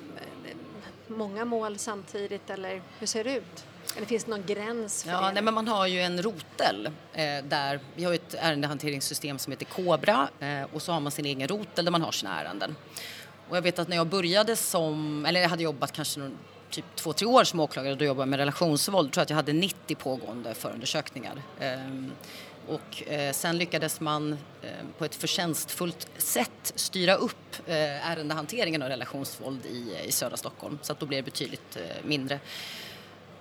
många 1.06 1.44
mål 1.44 1.78
samtidigt 1.78 2.50
eller 2.50 2.83
hur 2.99 3.06
ser 3.06 3.25
det 3.25 3.37
ut? 3.37 3.64
Eller 3.97 4.06
finns 4.06 4.25
det 4.25 4.30
någon 4.30 4.47
gräns 4.47 5.02
för 5.04 5.11
Ja, 5.11 5.21
det? 5.21 5.33
nej, 5.33 5.42
men 5.42 5.54
man 5.54 5.68
har 5.68 5.87
ju 5.87 6.00
en 6.00 6.23
rotel 6.23 6.87
eh, 7.12 7.23
där 7.44 7.80
vi 7.94 8.04
har 8.04 8.12
ju 8.12 8.16
ett 8.16 8.35
ärendehanteringssystem 8.38 9.38
som 9.38 9.50
heter 9.50 9.64
Cobra 9.64 10.28
eh, 10.40 10.62
och 10.73 10.83
så 10.83 10.92
har 10.92 11.00
man 11.00 11.12
sin 11.12 11.25
egen 11.26 11.49
rotel 11.49 11.85
där 11.85 11.92
man 11.92 12.02
har 12.02 12.12
sina 12.12 12.40
ärenden. 12.40 12.76
Och 13.49 13.56
jag 13.56 13.62
vet 13.62 13.78
att 13.78 13.88
när 13.88 13.97
jag 13.97 14.06
började 14.06 14.56
som, 14.56 15.26
eller 15.26 15.40
jag 15.40 15.49
hade 15.49 15.62
jobbat 15.62 15.92
kanske 15.92 16.21
någon, 16.21 16.38
typ 16.75 16.85
två, 16.95 17.12
tre 17.12 17.26
år 17.26 17.45
som 17.45 17.61
åklagare 17.61 17.93
och 17.93 17.99
då 17.99 18.04
jobbade 18.04 18.23
jag 18.23 18.28
med 18.28 18.38
relationsvåld, 18.38 19.12
tror 19.12 19.21
jag 19.21 19.25
att 19.25 19.31
jag 19.31 19.37
hade 19.37 19.52
90 19.52 19.95
pågående 19.95 20.54
förundersökningar. 20.54 21.43
Ehm, 21.61 22.12
och 22.69 23.02
eh, 23.09 23.33
sen 23.33 23.59
lyckades 23.59 24.00
man 24.00 24.33
ehm, 24.33 24.87
på 24.99 25.04
ett 25.04 25.14
förtjänstfullt 25.14 26.09
sätt 26.16 26.73
styra 26.75 27.14
upp 27.14 27.57
eh, 27.66 28.11
ärendehanteringen 28.11 28.83
av 28.83 28.88
relationsvåld 28.88 29.66
i, 29.66 29.95
eh, 29.95 30.09
i 30.09 30.12
södra 30.12 30.37
Stockholm 30.37 30.78
så 30.83 30.93
att 30.93 31.00
då 31.00 31.07
blev 31.07 31.25
det 31.25 31.31
betydligt 31.31 31.78
mindre. 32.04 32.40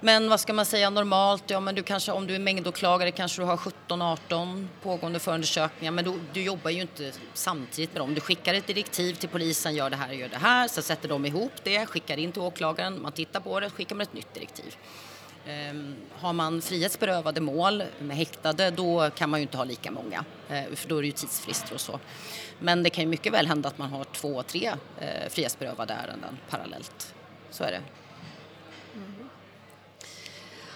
Men 0.03 0.29
vad 0.29 0.39
ska 0.39 0.53
man 0.53 0.65
säga 0.65 0.89
normalt? 0.89 1.43
Ja, 1.47 1.59
men 1.59 1.75
du 1.75 1.83
kanske, 1.83 2.11
om 2.11 2.27
du 2.27 2.35
är 2.35 2.39
mängdåklagare 2.39 3.11
kanske 3.11 3.41
du 3.41 3.45
har 3.45 3.57
17-18 3.57 4.67
pågående 4.81 5.19
förundersökningar 5.19 5.91
men 5.91 6.05
du, 6.05 6.13
du 6.33 6.43
jobbar 6.43 6.71
ju 6.71 6.81
inte 6.81 7.11
samtidigt 7.33 7.93
med 7.93 8.01
dem. 8.01 8.13
Du 8.13 8.21
skickar 8.21 8.53
ett 8.53 8.67
direktiv 8.67 9.13
till 9.13 9.29
polisen, 9.29 9.75
gör 9.75 9.89
det 9.89 9.95
här, 9.95 10.13
gör 10.13 10.29
det 10.29 10.37
här, 10.37 10.67
så 10.67 10.81
sätter 10.81 11.09
de 11.09 11.25
ihop 11.25 11.51
det, 11.63 11.85
skickar 11.85 12.17
in 12.17 12.31
till 12.31 12.41
åklagaren, 12.41 13.01
man 13.01 13.11
tittar 13.11 13.39
på 13.39 13.59
det, 13.59 13.69
skickar 13.69 13.95
man 13.95 14.01
ett 14.01 14.13
nytt 14.13 14.33
direktiv. 14.33 14.75
Ehm, 15.47 15.95
har 16.11 16.33
man 16.33 16.61
frihetsberövade 16.61 17.41
mål 17.41 17.83
med 17.99 18.17
häktade 18.17 18.71
då 18.71 19.09
kan 19.09 19.29
man 19.29 19.39
ju 19.39 19.41
inte 19.41 19.57
ha 19.57 19.63
lika 19.63 19.91
många 19.91 20.25
eh, 20.49 20.63
för 20.75 20.89
då 20.89 20.97
är 20.97 21.01
det 21.01 21.07
ju 21.07 21.11
tidsfrister 21.11 21.73
och 21.73 21.81
så. 21.81 21.99
Men 22.59 22.83
det 22.83 22.89
kan 22.89 23.03
ju 23.03 23.09
mycket 23.09 23.33
väl 23.33 23.47
hända 23.47 23.69
att 23.69 23.77
man 23.77 23.89
har 23.89 24.03
två, 24.03 24.43
tre 24.43 24.73
eh, 24.99 25.29
frihetsberövade 25.29 25.93
ärenden 25.93 26.37
parallellt. 26.49 27.13
Så 27.49 27.63
är 27.63 27.71
det. 27.71 27.81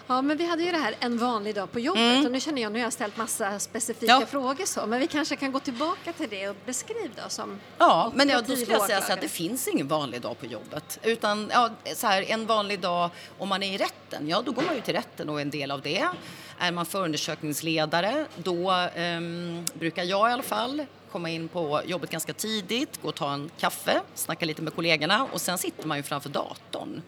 Ja, 0.09 0.21
men 0.21 0.37
vi 0.37 0.45
hade 0.45 0.63
ju 0.63 0.71
det 0.71 0.77
här 0.77 0.95
en 0.99 1.17
vanlig 1.17 1.55
dag 1.55 1.71
på 1.71 1.79
jobbet 1.79 2.25
och 2.25 2.31
nu 2.31 2.39
känner 2.39 2.61
jag, 2.61 2.71
nu 2.71 2.79
har 2.79 2.83
jag 2.83 2.93
ställt 2.93 3.17
massa 3.17 3.59
specifika 3.59 4.11
Mm. 4.11 4.21
Ja. 4.21 4.27
frågor 4.27 4.65
så, 4.65 4.85
men 4.87 4.99
vi 4.99 5.07
kanske 5.07 5.35
kan 5.35 5.51
gå 5.51 5.59
tillbaka 5.59 6.13
till 6.13 6.29
det 6.29 6.49
och 6.49 6.55
beskriv 6.65 7.11
då 7.23 7.29
som 7.29 7.59
Ja, 7.77 8.11
men 8.15 8.29
ja, 8.29 8.41
då 8.41 8.55
skulle 8.55 8.71
jag 8.77 8.85
säga 8.85 9.01
så 9.01 9.13
att 9.13 9.21
det 9.21 9.27
finns 9.29 9.67
ingen 9.67 9.87
vanlig 9.87 10.21
dag 10.21 10.39
på 10.39 10.45
jobbet. 10.45 10.99
Utan 11.03 11.49
ja, 11.53 11.69
så 11.95 12.07
här, 12.07 12.21
en 12.31 12.45
vanlig 12.45 12.79
dag 12.79 13.09
om 13.37 13.49
man 13.49 13.63
är 13.63 13.73
i 13.73 13.77
rätten, 13.77 14.27
ja 14.29 14.41
då 14.45 14.51
går 14.51 14.61
man 14.61 14.75
ju 14.75 14.81
till 14.81 14.93
rätten 14.95 15.29
och 15.29 15.37
är 15.37 15.41
en 15.41 15.49
del 15.49 15.71
av 15.71 15.81
det. 15.81 16.07
Är 16.59 16.71
man 16.71 16.85
förundersökningsledare, 16.85 18.25
då 18.37 18.71
ehm, 18.95 19.65
brukar 19.73 20.03
jag 20.03 20.29
i 20.29 20.33
alla 20.33 20.43
fall 20.43 20.85
komma 21.11 21.29
in 21.29 21.47
på 21.47 21.81
jobbet 21.85 22.09
ganska 22.09 22.33
tidigt, 22.33 23.01
gå 23.01 23.07
och 23.09 23.15
ta 23.15 23.33
en 23.33 23.49
kaffe, 23.57 24.01
snacka 24.15 24.45
lite 24.45 24.61
med 24.61 24.75
kollegorna 24.75 25.27
och 25.33 25.41
sen 25.41 25.57
sitter 25.57 25.87
man 25.87 25.97
ju 25.97 26.03
framför 26.03 26.29
datorn. 26.29 27.01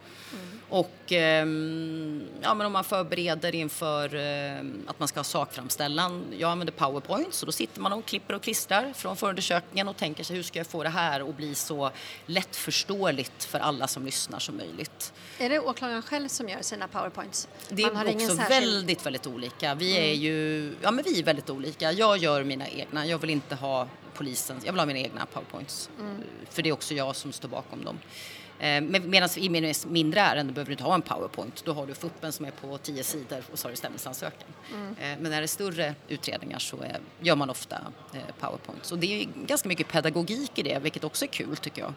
Och 0.70 1.12
ehm, 1.12 2.24
ja, 2.42 2.54
men 2.54 2.66
om 2.68 2.74
man 2.74 2.84
förbereder 2.84 3.56
inför 3.56 4.16
ehm, 4.16 4.84
att 4.88 5.00
man 5.00 5.08
ska 5.08 5.20
ha 5.20 5.24
sakframställan, 5.24 6.26
jag 6.38 6.52
använder 6.52 6.74
powerpoint 6.74 7.34
så 7.34 7.46
då 7.46 7.52
sitter 7.52 7.82
man 7.82 7.94
och 7.94 8.06
klipper 8.06 8.34
och 8.34 8.42
klistrar 8.42 8.94
från 8.94 9.16
förundersökningen 9.18 9.88
och 9.88 9.98
tänker 9.98 10.24
sig 10.24 10.36
hur 10.36 10.44
ska 10.44 10.60
jag 10.60 10.68
få 10.68 10.84
det 10.84 10.90
här 10.90 11.30
att 11.30 11.38
bli 11.38 11.56
så 11.56 11.92
lättförståeligt 12.26 13.44
för 13.44 13.60
alla 13.60 13.88
som 13.88 14.06
lyssnar 14.06 14.40
som 14.40 14.58
möjligt. 14.58 15.14
Är 15.40 15.50
det 15.50 15.60
åklagaren 15.60 16.02
själv 16.02 16.28
som 16.28 16.50
gör 16.50 16.62
sina 16.62 16.88
powerpoints? 16.88 17.48
Det 17.70 17.84
är 17.84 17.92
också 18.16 18.36
särskild- 18.36 18.50
väldigt, 18.50 19.06
väldigt 19.06 19.28
olika. 19.28 19.76
Vi 19.76 19.98
är 19.98 20.14
ju, 20.14 20.74
ja 20.82 20.92
men 20.92 21.04
vi 21.08 21.20
är 21.20 21.24
väldigt 21.24 21.50
olika. 21.50 21.92
Jag 21.92 22.18
gör 22.18 22.44
mina 22.44 22.68
egna, 22.68 23.06
jag 23.06 23.18
vill 23.18 23.30
inte 23.30 23.56
ha 23.56 23.88
polisen, 24.14 24.62
jag 24.66 24.72
vill 24.74 24.80
ha 24.80 24.86
mina 24.86 25.00
egna 25.00 25.26
powerpoints. 25.26 25.90
För 26.50 26.62
det 26.62 26.70
är 26.70 26.74
också 26.74 26.94
jag 26.94 27.16
som 27.16 27.32
står 27.32 27.50
bakom 27.50 27.84
dem. 27.84 28.00
Eh, 28.60 28.82
Medan 28.82 29.30
i 29.38 29.50
min- 29.50 29.74
mindre 29.88 30.20
ärenden 30.20 30.54
behöver 30.54 30.70
du 30.70 30.74
inte 30.74 30.84
ha 30.84 30.96
en 30.96 31.02
powerpoint. 31.02 31.62
Då 31.66 31.74
har 31.74 31.86
du 31.88 31.94
fuppen 31.94 32.32
som 32.32 32.46
är 32.46 32.52
på 32.52 32.78
tio 32.78 33.04
sidor 33.04 33.44
och 33.52 33.60
så 33.60 33.68
har 33.68 33.72
du 33.72 33.78
stämningsansökan. 33.78 34.48
Eh, 34.72 34.76
Men 35.00 35.24
när 35.24 35.30
det 35.30 35.46
är 35.46 35.48
större 35.48 35.96
utredningar 36.08 36.60
så 36.60 36.84
eh, 36.84 36.96
gör 37.20 37.36
man 37.36 37.50
ofta 37.50 37.80
powerpoints. 38.40 38.92
Och 38.92 39.00
det 39.00 39.22
är 39.24 39.28
ganska 39.48 39.70
mycket 39.70 39.88
pedagogik 39.88 40.52
i 40.60 40.64
det, 40.64 40.80
vilket 40.80 41.04
också 41.04 41.26
är 41.26 41.30
kul 41.30 41.58
tycker 41.58 41.82
jag. 41.82 41.94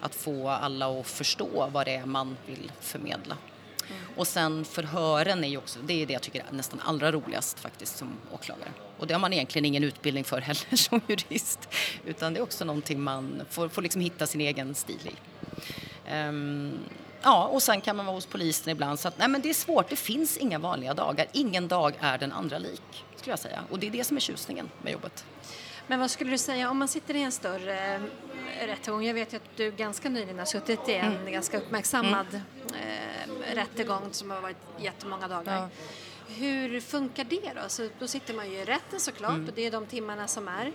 Att 0.00 0.14
få 0.14 0.48
alla 0.48 1.00
att 1.00 1.06
förstå 1.06 1.68
vad 1.72 1.86
det 1.86 1.92
är 1.94 2.06
man 2.06 2.36
vill 2.46 2.72
förmedla. 2.80 3.36
Och 4.16 4.26
sen 4.26 4.64
förhören 4.64 5.44
är 5.44 5.48
ju 5.48 5.56
också, 5.58 5.78
det 5.82 6.02
är 6.02 6.06
det 6.06 6.12
jag 6.12 6.22
tycker 6.22 6.40
är 6.40 6.52
nästan 6.52 6.80
allra 6.84 7.12
roligast 7.12 7.58
faktiskt 7.60 7.98
som 7.98 8.16
åklagare. 8.32 8.68
Och 8.98 9.06
det 9.06 9.14
har 9.14 9.20
man 9.20 9.32
egentligen 9.32 9.64
ingen 9.64 9.84
utbildning 9.84 10.24
för 10.24 10.40
heller 10.40 10.76
som 10.76 11.00
jurist. 11.08 11.68
Utan 12.04 12.34
det 12.34 12.38
är 12.40 12.42
också 12.42 12.64
någonting 12.64 13.00
man 13.02 13.42
får, 13.50 13.68
får 13.68 13.82
liksom 13.82 14.00
hitta 14.00 14.26
sin 14.26 14.40
egen 14.40 14.74
stil 14.74 15.00
i. 15.04 15.12
Ehm, 16.10 16.78
ja, 17.22 17.46
och 17.46 17.62
sen 17.62 17.80
kan 17.80 17.96
man 17.96 18.06
vara 18.06 18.14
hos 18.16 18.26
polisen 18.26 18.68
ibland. 18.72 18.98
Så 19.00 19.08
att, 19.08 19.18
nej 19.18 19.28
men 19.28 19.40
det 19.40 19.50
är 19.50 19.54
svårt, 19.54 19.88
det 19.88 19.96
finns 19.96 20.36
inga 20.36 20.58
vanliga 20.58 20.94
dagar. 20.94 21.26
Ingen 21.32 21.68
dag 21.68 21.94
är 22.00 22.18
den 22.18 22.32
andra 22.32 22.58
lik, 22.58 23.04
skulle 23.16 23.32
jag 23.32 23.38
säga. 23.38 23.62
Och 23.70 23.78
det 23.78 23.86
är 23.86 23.90
det 23.90 24.04
som 24.04 24.16
är 24.16 24.20
tjusningen 24.20 24.70
med 24.82 24.92
jobbet. 24.92 25.24
Men 25.86 26.00
vad 26.00 26.10
skulle 26.10 26.30
du 26.30 26.38
säga 26.38 26.70
om 26.70 26.78
man 26.78 26.88
sitter 26.88 27.14
i 27.16 27.22
en 27.22 27.32
större 27.32 27.94
eh, 27.94 28.66
rättegång? 28.66 29.04
Jag 29.04 29.14
vet 29.14 29.32
ju 29.32 29.36
att 29.36 29.56
du 29.56 29.70
ganska 29.70 30.08
nyligen 30.08 30.38
har 30.38 30.46
suttit 30.46 30.88
i 30.88 30.94
en 30.94 31.12
Mm. 31.16 31.32
ganska 31.32 31.58
uppmärksammad 31.58 32.26
eh, 32.34 33.54
rättegång 33.54 34.08
som 34.12 34.30
har 34.30 34.40
varit 34.40 34.56
jättemånga 34.80 35.28
dagar. 35.28 35.54
Ja. 35.56 35.68
Hur 36.28 36.80
funkar 36.80 37.24
det 37.24 37.52
då? 37.62 37.68
Så 37.68 37.88
då 37.98 38.08
sitter 38.08 38.34
man 38.34 38.50
ju 38.50 38.56
i 38.56 38.64
rätten 38.64 39.00
såklart 39.00 39.30
Mm. 39.30 39.48
och 39.48 39.54
det 39.54 39.66
är 39.66 39.70
de 39.70 39.86
timmarna 39.86 40.28
som 40.28 40.48
är. 40.48 40.72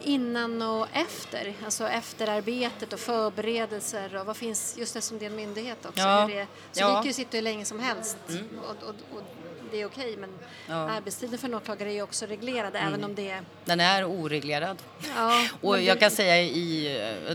Innan 0.00 0.62
och 0.62 0.86
efter, 0.92 1.54
alltså 1.64 1.88
efterarbetet 1.88 2.92
och 2.92 3.00
förberedelser 3.00 4.16
och 4.16 4.26
vad 4.26 4.36
finns, 4.36 4.74
just 4.78 4.96
eftersom 4.96 5.18
det 5.18 5.24
är 5.26 5.30
en 5.30 5.36
myndighet 5.36 5.86
också. 5.86 6.00
Ja. 6.00 6.26
Det, 6.30 6.46
så 6.72 6.80
Ja. 6.80 6.84
Mm. 6.86 6.96
vi 6.96 7.02
kan 7.02 7.06
ju 7.06 7.12
sitta 7.12 7.36
hur 7.36 7.42
länge 7.42 7.64
som 7.64 7.80
helst 7.80 8.16
och, 8.64 8.88
och, 8.88 8.94
och 9.16 9.22
det 9.70 9.80
är 9.80 9.86
okej 9.86 10.16
men 10.16 10.30
Ja. 10.68 10.74
Mm. 10.82 10.96
arbetstiden 10.96 11.38
för 11.38 11.48
en 11.48 11.54
åklagare 11.54 11.88
är 11.90 11.94
ju 11.94 12.02
också 12.02 12.26
reglerad 12.26 12.76
även 12.76 13.04
om 13.04 13.14
det 13.14 13.30
är 13.30 13.42
Den 13.64 13.80
är 13.80 14.04
oreglerad. 14.04 14.82
Ja, 15.16 15.46
Och 15.60 15.80
jag 15.82 15.96
det- 15.96 16.00
kan 16.00 16.10
säga 16.10 16.42
i, 16.42 16.82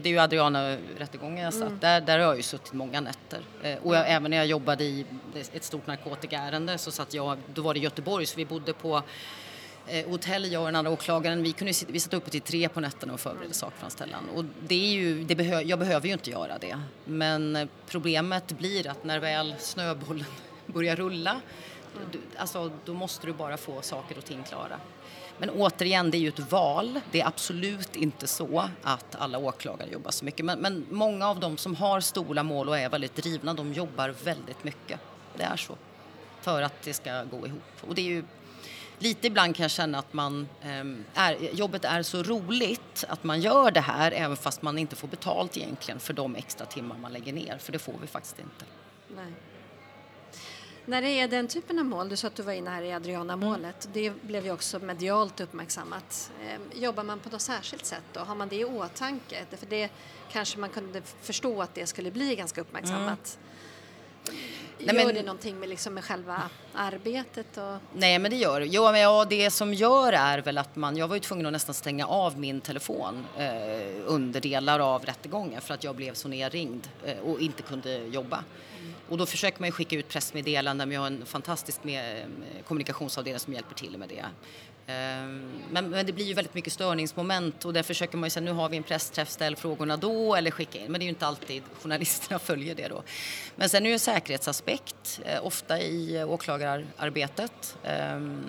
det 0.04 0.10
är 0.10 0.14
ju 0.14 0.20
Adriana-rättegången 0.20 1.44
jag 1.44 1.54
satt, 1.54 1.64
Mm. 1.68 1.80
där, 1.80 2.02
där 2.02 2.20
har 2.20 2.26
jag 2.26 2.38
ju 2.38 2.44
suttit 2.44 2.74
många 2.74 3.02
nätter. 3.02 3.40
Eh, 3.64 3.78
Och 3.84 3.96
jag, 3.96 4.10
även 4.12 4.32
när 4.32 4.38
jag 4.38 4.46
jobbade 4.48 4.84
i 4.84 5.06
ett 5.54 5.64
stort 5.64 5.88
narkotikaärende 5.88 6.78
så 6.78 6.92
satt 6.92 7.14
jag, 7.14 7.38
då 7.54 7.62
var 7.62 7.74
det 7.74 7.80
Göteborg 7.80 8.26
så 8.26 8.36
vi 8.38 8.46
bodde 8.46 8.74
på 8.74 9.02
Eh, 9.88 10.10
hotell, 10.10 10.52
jag 10.52 10.62
och 10.62 10.68
den 10.68 10.76
andra 10.76 10.92
åklagaren, 10.92 11.44
vi, 11.44 11.52
kunde, 11.52 11.74
vi 11.88 12.00
satt 12.00 12.14
uppe 12.14 12.30
till 12.30 12.42
tre 12.42 12.70
på 12.70 12.80
nätterna 12.80 13.14
och 13.14 13.20
förberedde 13.20 13.54
sakframställan. 13.54 14.30
Och 14.36 14.46
det 14.68 14.76
är 14.76 14.88
ju, 14.94 15.24
det 15.24 15.36
behö, 15.36 15.62
jag 15.62 15.80
behöver 15.80 16.08
ju 16.08 16.14
inte 16.14 16.30
göra 16.30 16.58
det. 16.58 16.80
Men 17.06 17.56
eh, 17.56 17.68
problemet 17.88 18.48
blir 18.52 18.88
att 18.88 19.04
när 19.04 19.20
väl 19.20 19.56
snöbollen 19.60 20.26
börjar 20.66 20.96
rulla, 20.96 21.42
Mm. 21.96 22.22
alltså, 22.38 22.72
då 22.86 22.94
måste 22.94 23.28
du 23.28 23.34
bara 23.34 23.58
få 23.58 23.82
saker 23.82 24.18
och 24.18 24.26
ting 24.26 24.44
klara. 24.44 24.80
Men 25.38 25.50
återigen, 25.50 26.12
det 26.12 26.18
är 26.18 26.20
ju 26.20 26.28
ett 26.28 26.52
val. 26.52 27.00
Det 27.12 27.22
är 27.22 27.28
absolut 27.28 27.96
inte 27.96 28.28
så 28.28 28.70
att 28.84 29.16
alla 29.16 29.38
åklagare 29.38 29.90
jobbar 29.92 30.12
så 30.12 30.26
mycket. 30.26 30.46
Men, 30.46 30.60
men 30.60 30.86
många 30.90 31.30
av 31.30 31.40
dem 31.40 31.58
som 31.58 31.76
har 31.76 32.00
stora 32.00 32.44
mål 32.44 32.70
och 32.70 32.78
är 32.78 32.90
väldigt 32.90 33.16
drivna, 33.16 33.54
de 33.54 33.74
jobbar 33.74 34.16
väldigt 34.24 34.64
mycket. 34.64 35.00
Det 35.38 35.44
är 35.44 35.58
så. 35.58 35.76
För 36.42 36.62
att 36.62 36.82
det 36.82 36.94
ska 36.94 37.24
gå 37.24 37.48
ihop. 37.48 37.64
Och 37.88 37.96
det 37.96 38.02
är 38.02 38.06
ju 38.06 38.24
lite 39.00 39.28
ibland 39.28 39.56
kan 39.56 39.64
jag 39.64 39.72
känna 39.72 40.00
att 40.00 40.14
man, 40.14 40.48
eh, 40.62 41.24
är, 41.24 41.54
jobbet 41.54 41.86
är 41.86 42.04
så 42.04 42.24
roligt 42.24 43.06
att 43.10 43.24
man 43.24 43.42
gör 43.42 43.72
det 43.72 43.82
här 43.82 44.12
även 44.12 44.38
fast 44.38 44.62
man 44.62 44.78
inte 44.78 44.96
får 44.96 45.08
betalt 45.08 45.58
egentligen 45.58 46.00
för 46.00 46.14
de 46.14 46.36
extra 46.36 46.66
timmar 46.66 46.98
man 46.98 47.14
lägger 47.14 47.34
ner, 47.34 47.58
för 47.58 47.72
det 47.72 47.80
får 47.80 47.94
vi 48.02 48.08
faktiskt 48.08 48.40
inte. 48.40 48.66
Nej. 49.16 49.34
När 50.86 51.02
det 51.02 51.10
är 51.10 51.28
den 51.28 51.48
typen 51.48 51.80
av 51.80 51.86
mål, 51.86 52.10
du 52.10 52.16
sa 52.16 52.28
att 52.28 52.36
du 52.36 52.44
var 52.44 52.54
inne 52.54 52.70
här 52.70 52.82
i 52.82 52.94
Adriana-målet, 52.94 53.90
det 53.94 54.14
blev 54.22 54.46
ju 54.46 54.52
också 54.52 54.80
medialt 54.80 55.42
uppmärksammat. 55.42 56.32
Eh, 56.46 56.82
jobbar 56.82 57.04
man 57.04 57.20
på 57.20 57.30
något 57.30 57.42
särskilt 57.42 57.86
sätt 57.86 58.04
då? 58.14 58.20
Har 58.20 58.36
man 58.36 58.48
det 58.48 58.56
i 58.56 58.66
åtanke? 58.66 59.46
För 59.58 59.66
det 59.66 59.90
kanske 60.32 60.60
man 60.60 60.70
kunde 60.70 61.02
förstå 61.22 61.62
att 61.62 61.76
det 61.76 61.88
skulle 61.88 62.12
bli 62.12 62.36
ganska 62.36 62.62
uppmärksammat. 62.62 63.38
Mm. 63.38 63.54
Nej, 64.78 64.96
gör 64.96 65.06
men, 65.06 65.16
det 65.16 65.24
någonting 65.24 65.60
med, 65.60 65.70
liksom, 65.70 65.94
med 65.94 66.04
själva 66.04 66.42
arbetet? 66.74 67.58
Och... 67.58 67.78
Nej, 67.94 68.20
men 68.20 68.32
det 68.32 68.38
gör 68.38 68.60
det. 68.60 68.66
Jo, 68.66 68.92
men 68.92 69.02
ja, 69.02 69.26
det 69.26 69.52
som 69.52 69.74
gör 69.74 70.14
är 70.14 70.40
väl 70.40 70.58
att 70.58 70.76
man... 70.76 70.98
Jag 70.98 71.08
var 71.08 71.16
ju 71.16 71.20
tvungen 71.20 71.46
att 71.46 71.52
nästan 71.52 71.76
stänga 71.76 72.06
av 72.08 72.40
min 72.40 72.62
telefon 72.62 73.26
eh, 73.38 73.46
under 74.06 74.42
delar 74.42 74.80
av 74.80 75.06
rättegången 75.06 75.62
för 75.62 75.74
att 75.74 75.84
jag 75.84 75.96
blev 75.96 76.14
så 76.14 76.28
nerringd 76.28 76.90
eh, 77.06 77.20
och 77.20 77.40
inte 77.40 77.64
kunde 77.64 77.98
jobba. 77.98 78.44
Mm. 78.80 78.93
Och 79.10 79.18
då 79.18 79.26
försöker 79.26 79.60
man 79.60 79.68
ju 79.68 79.72
skicka 79.72 79.96
ut 79.96 80.10
pressmeddelanden, 80.10 80.90
vi 80.90 80.96
har 80.96 81.08
en 81.08 81.26
fantastisk 81.26 81.84
med, 81.84 82.22
eh, 82.22 82.64
kommunikationsavdelning 82.68 83.40
som 83.40 83.54
hjälper 83.54 83.76
till 83.76 83.98
med 83.98 84.10
det. 84.10 84.26
Ehm, 84.88 85.52
men, 85.72 85.90
men, 85.90 86.06
det 86.06 86.14
blir 86.14 86.26
ju 86.26 86.34
väldigt 86.34 86.54
mycket 86.54 86.74
störningsmoment 86.74 87.66
och 87.66 87.74
där 87.74 87.84
försöker 87.84 88.18
man 88.18 88.28
ju 88.28 88.30
säga 88.30 88.46
nu 88.46 88.52
har 88.52 88.70
vi 88.70 88.78
en 88.78 88.84
pressträff, 88.84 89.30
ställ 89.30 89.56
frågorna 89.56 89.98
då 89.98 90.36
eller 90.36 90.52
skicka 90.52 90.80
in. 90.80 90.92
Men 90.92 91.00
det 91.00 91.04
är 91.04 91.06
ju 91.06 91.10
inte 91.10 91.28
alltid 91.28 91.64
journalisterna 91.82 92.40
följer 92.50 92.76
det 92.76 92.88
då. 92.88 93.04
Men 93.56 93.70
sen 93.70 93.78
är 93.78 93.82
det 93.82 93.90
ju 93.90 93.94
en 93.94 94.00
säkerhetsaspekt, 94.00 95.22
eh, 95.26 95.46
ofta 95.46 95.82
i 95.82 96.24
åklagararbetet. 96.24 97.78
Ehm, 97.84 98.44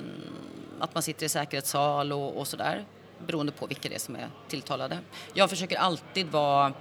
att 0.80 0.94
man 0.94 1.02
sitter 1.02 1.26
i 1.26 1.28
säkerhetssal 1.28 2.12
och, 2.12 2.38
och 2.38 2.48
sådär 2.48 2.84
beroende 3.26 3.52
på 3.52 3.66
vilka 3.66 3.88
det 3.88 3.94
är 3.94 3.98
som 3.98 4.16
är 4.16 4.30
tilltalade. 4.48 4.98
Jag 5.34 5.50
försöker 5.50 5.76
alltid 5.76 6.26
vara, 6.26 6.72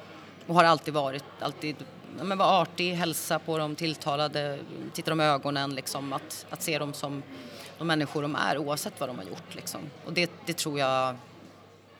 och 0.47 0.55
har 0.55 0.63
alltid 0.63 0.93
varit, 0.93 1.23
alltid 1.39 1.75
men 2.21 2.37
vara 2.37 2.61
artig, 2.61 2.93
hälsa 2.93 3.39
på 3.39 3.57
de 3.57 3.75
tilltalade, 3.75 4.59
titta 4.93 5.09
dem 5.09 5.21
i 5.21 5.23
ögonen, 5.23 5.75
liksom, 5.75 6.13
att, 6.13 6.45
att 6.49 6.61
se 6.61 6.79
dem 6.79 6.93
som 6.93 7.23
de 7.77 7.87
människor 7.87 8.21
de 8.21 8.35
är 8.35 8.57
oavsett 8.57 8.99
vad 8.99 9.09
de 9.09 9.17
har 9.17 9.25
gjort. 9.25 9.55
Liksom. 9.55 9.81
Och 10.05 10.13
det, 10.13 10.31
det 10.45 10.53
tror 10.53 10.79
jag 10.79 11.15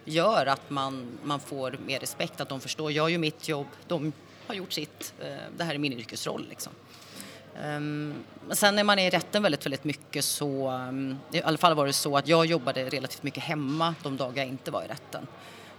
gör 0.05 0.46
att 0.46 0.70
man, 0.70 1.17
man 1.24 1.39
får 1.39 1.77
mer 1.86 2.00
respekt, 2.00 2.41
att 2.41 2.50
de 2.50 2.60
förstår, 2.60 2.91
jag 2.91 3.12
gör 3.12 3.20
mitt 3.20 3.48
jobb, 3.48 3.67
de 3.88 4.13
har 4.48 4.55
gjort 4.55 4.74
sitt, 4.74 5.13
eh, 5.20 5.36
det 5.58 5.63
här 5.63 5.74
är 5.74 5.79
min 5.79 5.93
yrkesroll. 5.93 6.46
Liksom. 6.50 6.74
Um, 7.62 8.13
sen 8.51 8.75
när 8.75 8.84
man 8.84 9.00
är 9.00 9.08
i 9.08 9.10
rätten 9.10 9.43
väldigt, 9.43 9.65
väldigt 9.65 9.84
mycket 9.84 10.25
så, 10.25 10.72
um, 10.72 11.20
i 11.32 11.41
alla 11.41 11.58
fall 11.58 11.75
var 11.75 11.86
det 11.86 11.93
så 11.93 12.17
att 12.17 12.27
jag 12.27 12.46
jobbade 12.46 12.89
relativt 12.89 13.24
mycket 13.24 13.43
hemma 13.43 13.96
de 14.03 14.17
dagar 14.17 14.38
jag 14.38 14.48
inte 14.48 14.72
var 14.72 14.84
i 14.84 14.88
rätten. 14.88 15.27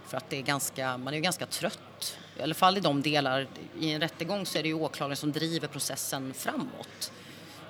För 0.07 0.17
att 0.17 0.29
det 0.29 0.37
är 0.37 0.41
ganska, 0.41 0.97
man 0.97 1.13
är 1.13 1.17
ju 1.17 1.23
ganska 1.23 1.45
trött, 1.45 2.17
i 2.37 2.41
alla 2.41 2.53
fall 2.53 2.77
i 2.77 2.79
de 2.79 3.01
delar, 3.01 3.47
i 3.79 3.91
en 3.91 4.01
rättegång 4.01 4.45
så 4.45 4.57
är 4.57 4.63
det 4.63 4.69
ju 4.69 4.75
åklagaren 4.75 5.17
som 5.17 5.31
driver 5.31 5.67
processen 5.67 6.33
framåt 6.33 7.11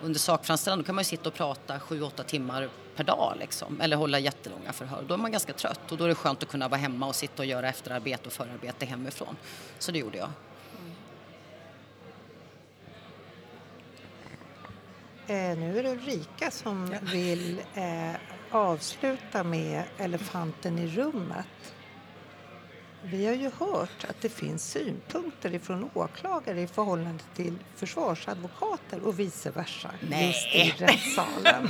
under 0.02 0.20
sakframställan 0.20 0.84
kan 0.84 0.96
man 0.96 1.02
ju 1.02 1.06
sitta 1.06 1.30
och 1.30 1.36
prata 1.36 1.78
7-8 1.78 2.24
timmar 2.24 2.70
per 2.96 3.04
dag 3.04 3.34
liksom, 3.40 3.82
eller 3.82 3.98
hålla 3.98 4.20
jättelånga 4.20 4.74
förhör. 4.74 5.04
Då 5.08 5.14
är 5.14 5.18
man 5.18 5.32
ganska 5.32 5.54
trött 5.54 5.92
och 5.92 5.98
då 5.98 6.04
är 6.04 6.08
det 6.08 6.16
skönt 6.16 6.44
att 6.44 6.50
kunna 6.50 6.68
vara 6.68 6.80
hemma 6.80 7.08
och 7.08 7.16
sitta 7.16 7.42
och 7.42 7.46
göra 7.46 7.70
efterarbete 7.70 8.24
och 8.26 8.34
förarbete 8.34 8.86
hemifrån. 8.86 9.36
Så 9.80 9.92
det 9.92 10.00
gjorde 10.00 10.18
jag. 10.18 10.30
Eh, 15.28 15.58
nu 15.58 15.80
är 15.80 15.84
det 15.84 15.92
Ulrika 15.92 16.52
som 16.52 16.90
ja. 16.94 17.00
vill 17.12 17.62
eh, 17.74 18.12
avsluta 18.52 19.44
med 19.44 19.84
elefanten 19.98 20.80
i 20.80 20.88
rummet. 20.88 21.75
Vi 23.12 23.26
har 23.26 23.34
ju 23.34 23.52
hört 23.60 24.06
att 24.10 24.22
det 24.22 24.30
finns 24.30 24.72
synpunkter 24.72 25.60
från 25.60 25.90
åklagare 25.94 26.62
i 26.62 26.68
förhållande 26.68 27.24
till 27.36 27.58
försvarsadvokater 27.76 29.08
och 29.08 29.20
vice 29.20 29.52
versa 29.52 29.92
Nej. 30.10 30.28
just 30.28 30.56
i 30.56 30.84
rättssalen. 30.84 31.70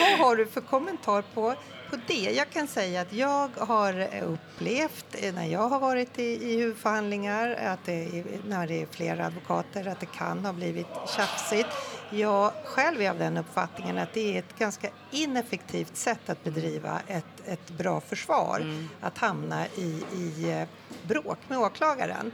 Vad 0.00 0.18
har 0.18 0.36
du 0.36 0.46
för 0.46 0.60
kommentar 0.60 1.22
på, 1.34 1.54
på 1.90 1.96
det? 2.06 2.30
Jag 2.36 2.50
kan 2.50 2.66
säga 2.66 3.00
att 3.00 3.12
jag 3.12 3.48
har 3.58 4.08
upplevt 4.22 5.34
när 5.34 5.46
jag 5.46 5.68
har 5.68 5.80
varit 5.80 6.18
i, 6.18 6.22
i 6.22 6.56
huvudförhandlingar 6.56 7.50
att 7.50 7.84
det, 7.84 8.24
när 8.48 8.66
det 8.66 8.82
är 8.82 8.86
flera 8.86 9.26
advokater 9.26 9.88
att 9.88 10.00
det 10.00 10.06
kan 10.06 10.44
ha 10.44 10.52
blivit 10.52 10.86
tjafsigt. 11.16 11.68
Jag 12.14 12.52
själv 12.64 13.02
är 13.02 13.10
av 13.10 13.18
den 13.18 13.36
uppfattningen 13.36 13.98
att 13.98 14.14
det 14.14 14.34
är 14.34 14.38
ett 14.38 14.58
ganska 14.58 14.88
ineffektivt 15.10 15.96
sätt 15.96 16.30
att 16.30 16.44
bedriva 16.44 17.00
ett, 17.06 17.24
ett 17.46 17.70
bra 17.70 18.00
försvar, 18.00 18.60
mm. 18.60 18.88
att 19.00 19.18
hamna 19.18 19.66
i, 19.66 20.04
i 20.14 20.50
eh, 20.50 20.68
bråk 21.02 21.38
med 21.48 21.58
åklagaren. 21.58 22.32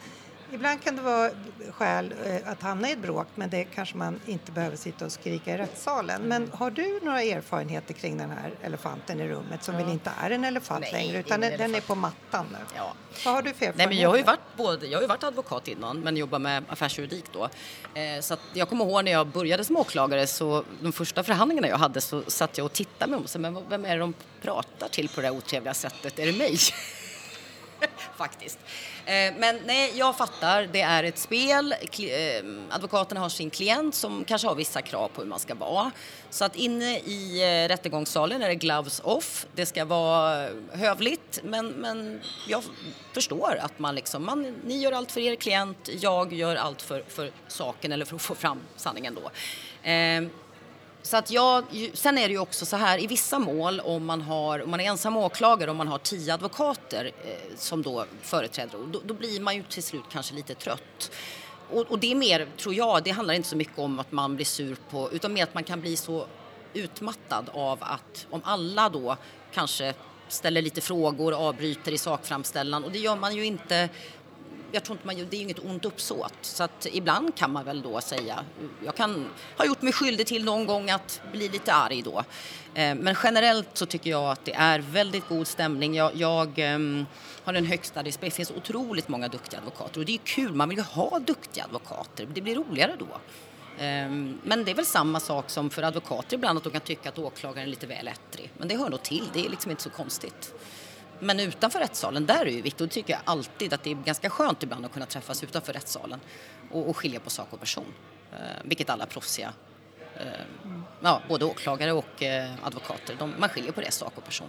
Ibland 0.53 0.83
kan 0.83 0.97
det 0.97 1.03
vara 1.03 1.31
skäl 1.71 2.15
eh, 2.25 2.53
att 2.53 2.63
hamna 2.63 2.89
i 2.89 2.93
ett 2.93 2.99
bråk 2.99 3.27
men 3.35 3.51
det 3.51 3.65
kanske 3.65 3.97
man 3.97 4.21
inte 4.27 4.53
behöver 4.53 4.77
sitta 4.77 5.05
och 5.05 5.13
skrika 5.13 5.55
i 5.55 5.59
rättssalen. 5.59 6.23
Men 6.23 6.51
har 6.55 6.71
du 6.71 7.01
några 7.03 7.23
erfarenheter 7.23 7.95
kring 7.95 8.19
den 8.19 8.31
här 8.31 8.51
elefanten 8.63 9.21
i 9.21 9.29
rummet 9.29 9.65
som 9.65 9.75
ja. 9.75 9.85
väl 9.85 9.93
inte 9.93 10.13
är 10.21 10.31
en 10.31 10.45
elefant 10.45 10.81
Nej, 10.81 10.93
längre 10.93 11.19
utan 11.19 11.41
den, 11.41 11.59
den 11.59 11.75
är 11.75 11.81
på 11.81 11.95
mattan 11.95 12.47
nu? 12.53 12.59
Ja. 12.77 12.95
Vad 13.25 13.35
har 13.35 13.43
du 13.43 13.53
för 13.53 13.67
erfarenheter? 13.67 13.79
Nej, 13.79 13.87
men 13.87 13.97
jag, 13.97 14.09
har 14.09 14.17
ju 14.17 14.23
varit 14.23 14.57
både, 14.57 14.87
jag 14.87 14.99
har 14.99 15.03
ju 15.03 15.09
varit 15.09 15.25
advokat 15.25 15.69
innan 15.69 16.01
men 16.01 16.17
jobbar 16.17 16.39
med 16.39 16.65
affärsjuridik 16.69 17.25
då. 17.33 17.49
Eh, 17.95 18.21
så 18.21 18.37
jag 18.55 18.69
kommer 18.69 18.85
ihåg 18.85 19.05
när 19.05 19.13
jag 19.13 19.27
började 19.27 19.65
som 19.65 19.77
åklagare 19.77 20.27
så 20.27 20.65
de 20.81 20.93
första 20.93 21.25
förhandlingarna 21.25 21.69
jag 21.69 21.79
hade 21.79 22.01
så 22.01 22.23
satt 22.27 22.59
jag 22.59 22.65
och 22.65 22.73
tittade 22.73 23.11
med 23.11 23.21
dem 23.21 23.43
men 23.43 23.69
vem 23.69 23.85
är 23.85 23.95
det 23.95 24.01
de 24.01 24.15
pratar 24.43 24.89
till 24.89 25.09
på 25.09 25.21
det 25.21 25.27
här 25.27 25.37
otrevliga 25.37 25.75
sättet? 25.75 26.19
Är 26.19 26.27
det 26.27 26.39
mig? 26.39 26.59
Faktiskt. 28.17 28.59
Eh, 29.07 29.35
men 29.39 29.61
nej, 29.67 29.93
jag 29.95 30.17
fattar. 30.17 30.69
Det 30.73 30.81
är 30.81 31.05
ett 31.05 31.19
spel. 31.19 31.73
Eh, 31.73 32.45
advokaterna 32.71 33.21
har 33.21 33.29
sin 33.29 33.51
klient 33.51 33.95
som 33.95 34.25
kanske 34.25 34.49
har 34.49 34.55
vissa 34.55 34.83
krav 34.83 35.09
på 35.09 35.21
hur 35.21 35.29
man 35.29 35.39
ska 35.39 35.55
vara. 35.55 35.91
Så 36.31 36.45
att 36.45 36.57
inne 36.57 36.99
i 36.99 37.43
eh, 37.43 37.69
rättegångssalen 37.69 38.43
är 38.43 38.49
det 38.49 38.55
gloves 38.55 39.01
off. 39.05 39.47
Det 39.55 39.67
ska 39.67 39.85
vara 39.85 40.49
hövligt, 40.73 41.41
men, 41.45 41.69
men 41.69 42.21
jag 42.47 42.63
förstår 43.13 43.59
att 43.61 43.79
man 43.79 43.95
liksom, 43.95 44.25
man, 44.25 44.57
ni 44.65 44.79
gör 44.79 44.93
allt 44.93 45.13
för 45.13 45.21
er 45.21 45.35
klient, 45.35 45.89
jag 46.01 46.33
gör 46.33 46.57
allt 46.57 46.83
för, 46.83 47.05
för 47.09 47.31
saken 47.49 47.93
eller 47.93 48.05
för 48.05 48.17
att 48.17 48.23
få 48.23 48.35
fram 48.35 48.61
sanningen 48.77 49.15
då. 49.15 49.31
Så 51.09 51.17
att 51.17 51.31
jag, 51.31 51.65
sen 51.95 52.19
är 52.19 52.29
det 52.29 52.33
ju 52.33 52.39
också 52.39 52.67
så 52.67 52.77
här 52.77 53.03
i 53.05 53.07
vissa 53.07 53.39
mål 53.39 53.81
om 53.81 54.07
man, 54.07 54.21
har, 54.21 54.63
om 54.63 54.71
man 54.71 54.81
är 54.81 54.85
ensam 54.85 55.17
åklagare 55.17 55.71
och 55.71 55.77
man 55.77 55.89
har 55.89 55.99
tio 55.99 56.35
advokater 56.35 57.05
eh, 57.25 57.57
som 57.57 57.83
då 57.83 58.05
företräder 58.23 58.79
då, 58.93 59.01
då 59.05 59.15
blir 59.15 59.41
man 59.41 59.57
ju 59.57 59.63
till 59.63 59.83
slut 59.83 60.05
kanske 60.13 60.35
lite 60.35 60.55
trött. 60.55 61.11
Och, 61.71 61.81
och, 61.91 61.99
det 61.99 62.11
är 62.11 62.15
mer, 62.15 62.49
tror 62.57 62.75
jag, 62.75 63.05
det 63.05 63.11
handlar 63.11 63.35
inte 63.35 63.49
så 63.49 63.57
mycket 63.57 63.79
om 63.79 63.99
att 63.99 64.13
man 64.13 64.37
blir 64.37 64.47
sur 64.47 64.77
på, 64.91 65.13
utan 65.13 65.33
mer 65.33 65.43
att 65.43 65.55
man 65.55 65.65
kan 65.65 65.81
bli 65.81 65.97
så 65.97 66.27
utmattad 66.75 67.51
av 67.53 67.79
att 67.81 68.27
om 68.31 68.41
alla 68.45 68.89
då 68.89 69.17
kanske 69.53 69.95
ställer 70.29 70.63
lite 70.63 70.81
frågor, 70.81 71.35
avbryter 71.35 71.93
i 71.93 71.99
sakframställan 71.99 72.85
och 72.85 72.93
det 72.93 72.99
gör 72.99 73.17
man 73.17 73.37
ju 73.37 73.45
inte 73.45 73.89
jag 74.73 74.85
tror 74.85 74.97
inte 74.97 75.07
man, 75.07 75.27
det 75.31 75.37
är 75.37 75.41
inget 75.41 75.59
ont 75.59 75.85
uppsåt. 75.85 76.35
Så 76.43 76.63
att 76.63 76.87
ibland 76.93 77.35
kan 77.35 77.53
man 77.53 77.65
väl 77.65 77.83
då 77.83 78.01
säga, 78.01 78.45
jag 78.85 78.95
kan 78.95 79.31
ha 79.57 79.65
gjort 79.65 79.83
mig 79.83 79.93
skyldig 79.93 80.27
till 80.27 80.45
någon 80.45 80.67
gång 80.67 80.91
att 80.91 81.21
bli 81.33 81.49
lite 81.49 81.73
arg 81.73 82.03
då. 82.03 82.19
Eh, 82.75 82.95
men 82.95 83.17
generellt 83.23 83.69
så 83.73 83.87
tycker 83.87 84.11
jag 84.11 84.31
att 84.31 84.45
det 84.45 84.55
är 84.55 84.79
väldigt 84.79 85.29
god 85.29 85.47
stämning. 85.47 85.95
Jag, 85.95 86.17
jag 86.17 86.59
ehm, 86.59 87.07
har 87.45 87.53
den 87.53 87.67
högsta 87.67 88.03
respekt. 88.03 88.33
Det 88.33 88.37
finns 88.37 88.51
otroligt 88.51 89.09
många 89.09 89.29
duktiga 89.29 89.61
advokater 89.61 90.01
och 90.01 90.07
det 90.07 90.15
är 90.15 90.21
kul, 90.25 90.55
man 90.55 90.69
vill 90.69 90.79
ju 90.79 90.85
ha 90.85 91.19
duktiga 91.19 91.65
advokater. 91.65 92.29
Det 92.35 92.41
blir 92.41 92.55
roligare 92.55 92.97
då. 92.99 93.19
Ehm, 93.79 94.39
men 94.43 94.65
det 94.65 94.71
är 94.71 94.75
väl 94.75 94.87
samma 94.87 95.21
sak 95.21 95.51
som 95.51 95.71
för 95.71 95.83
advokater 95.83 96.37
ibland 96.37 96.59
att 96.59 96.65
de 96.65 96.71
kan 96.71 96.81
tycka 96.81 97.09
att 97.09 97.19
åklagaren 97.19 97.67
är 97.67 97.71
lite 97.71 97.87
väl 97.87 98.09
ettrig. 98.09 98.51
Men 98.59 98.69
det 98.69 98.77
hör 98.77 98.91
nog 98.91 99.03
till, 99.03 99.25
det 99.33 99.47
är 99.47 99.51
liksom 99.51 99.71
inte 99.71 99.83
så 99.83 99.91
konstigt. 99.91 100.55
Men 101.21 101.41
utanför 101.41 101.79
rättssalen, 101.79 102.27
där 102.27 102.41
är 102.41 102.45
det 102.45 102.51
ju 102.51 102.63
viktigt. 102.63 102.81
Och 102.81 102.91
tycker 102.91 103.13
jag 103.13 103.21
alltid 103.25 103.73
att 103.73 103.83
det 103.83 103.91
är 103.91 103.95
ganska 103.95 104.31
skönt 104.31 104.63
ibland 104.63 104.87
att 104.87 104.93
kunna 104.93 105.07
träffas 105.07 105.45
utanför 105.45 105.73
rättssalen 105.73 106.21
och, 106.71 106.89
och 106.89 106.97
skilja 106.97 107.21
på 107.21 107.31
sak 107.31 107.49
och 107.51 107.61
person. 107.61 107.95
Eh, 108.33 108.39
vilket 108.65 108.91
alla 108.91 109.07
proffsiga 109.07 109.53
eh, 110.17 110.27
ja, 111.01 111.23
både 111.29 111.45
åklagare 111.45 111.93
och 111.93 112.23
eh, 112.23 112.51
advokater. 112.63 113.17
De, 113.19 113.35
man 113.39 113.49
skiljer 113.49 113.73
på 113.73 113.81
det, 113.81 113.91
sak 113.91 114.13
och 114.17 114.25
person. 114.25 114.49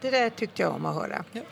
Det 0.00 0.10
där 0.10 0.30
tyckte 0.30 0.62
jag 0.62 0.74
om 0.74 0.86
att 0.86 0.94
höra. 0.94 1.24
Ja. 1.32 1.42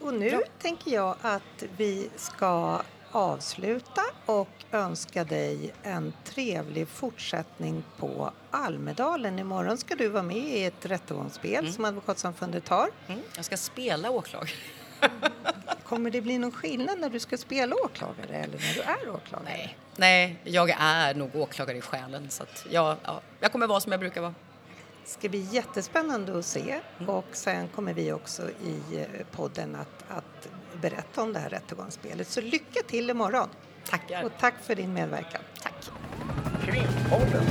Och 0.00 0.14
nu 0.14 0.30
Bra. 0.30 0.40
tänker 0.58 0.90
jag 0.90 1.16
att 1.22 1.62
vi 1.76 2.10
ska 2.16 2.82
avsluta 3.12 4.02
och 4.26 4.48
önska 4.72 5.24
dig 5.24 5.74
en 5.82 6.12
trevlig 6.24 6.88
fortsättning 6.88 7.84
på 7.96 8.30
Almedalen. 8.50 9.38
Imorgon 9.38 9.78
ska 9.78 9.94
du 9.94 10.08
vara 10.08 10.22
med 10.22 10.36
i 10.36 10.64
ett 10.64 10.86
rättegångsspel 10.86 11.72
som 11.72 11.84
Advokatsamfundet 11.84 12.68
har. 12.68 12.88
Mm. 13.06 13.20
Jag 13.36 13.44
ska 13.44 13.56
spela 13.56 14.10
åklagare. 14.10 14.50
Kommer 15.84 16.10
det 16.10 16.20
bli 16.20 16.38
någon 16.38 16.52
skillnad 16.52 17.00
när 17.00 17.10
du 17.10 17.20
ska 17.20 17.38
spela 17.38 17.76
åklagare 17.84 18.36
eller 18.36 18.58
när 18.58 18.74
du 18.74 18.80
är 18.80 19.14
åklagare? 19.14 19.44
Nej. 19.44 19.78
Nej, 19.96 20.38
jag 20.44 20.70
är 20.70 21.14
nog 21.14 21.36
åklagare 21.36 21.78
i 21.78 21.80
själen 21.80 22.30
så 22.30 22.42
att 22.42 22.66
jag, 22.70 22.96
ja, 23.04 23.20
jag 23.40 23.52
kommer 23.52 23.66
vara 23.66 23.80
som 23.80 23.92
jag 23.92 24.00
brukar 24.00 24.20
vara. 24.20 24.34
Det 25.04 25.10
ska 25.10 25.28
bli 25.28 25.40
jättespännande 25.40 26.38
att 26.38 26.46
se 26.46 26.80
och 27.06 27.26
sen 27.32 27.68
kommer 27.68 27.94
vi 27.94 28.12
också 28.12 28.42
i 28.50 28.96
eh, 28.96 29.26
podden 29.32 29.74
att, 29.74 30.04
att 30.08 30.48
berätta 30.76 31.22
om 31.22 31.32
det 31.32 31.38
här 31.38 31.48
rättegångsspelet. 31.48 32.28
Så 32.28 32.40
lycka 32.40 32.80
till 32.86 33.10
imorgon! 33.10 33.48
Tackar. 33.88 34.24
Och 34.24 34.32
tack 34.40 34.54
för 34.62 34.74
din 34.74 34.92
medverkan. 34.92 35.40
Tack. 35.62 35.90
Krimpodden. 36.64 37.46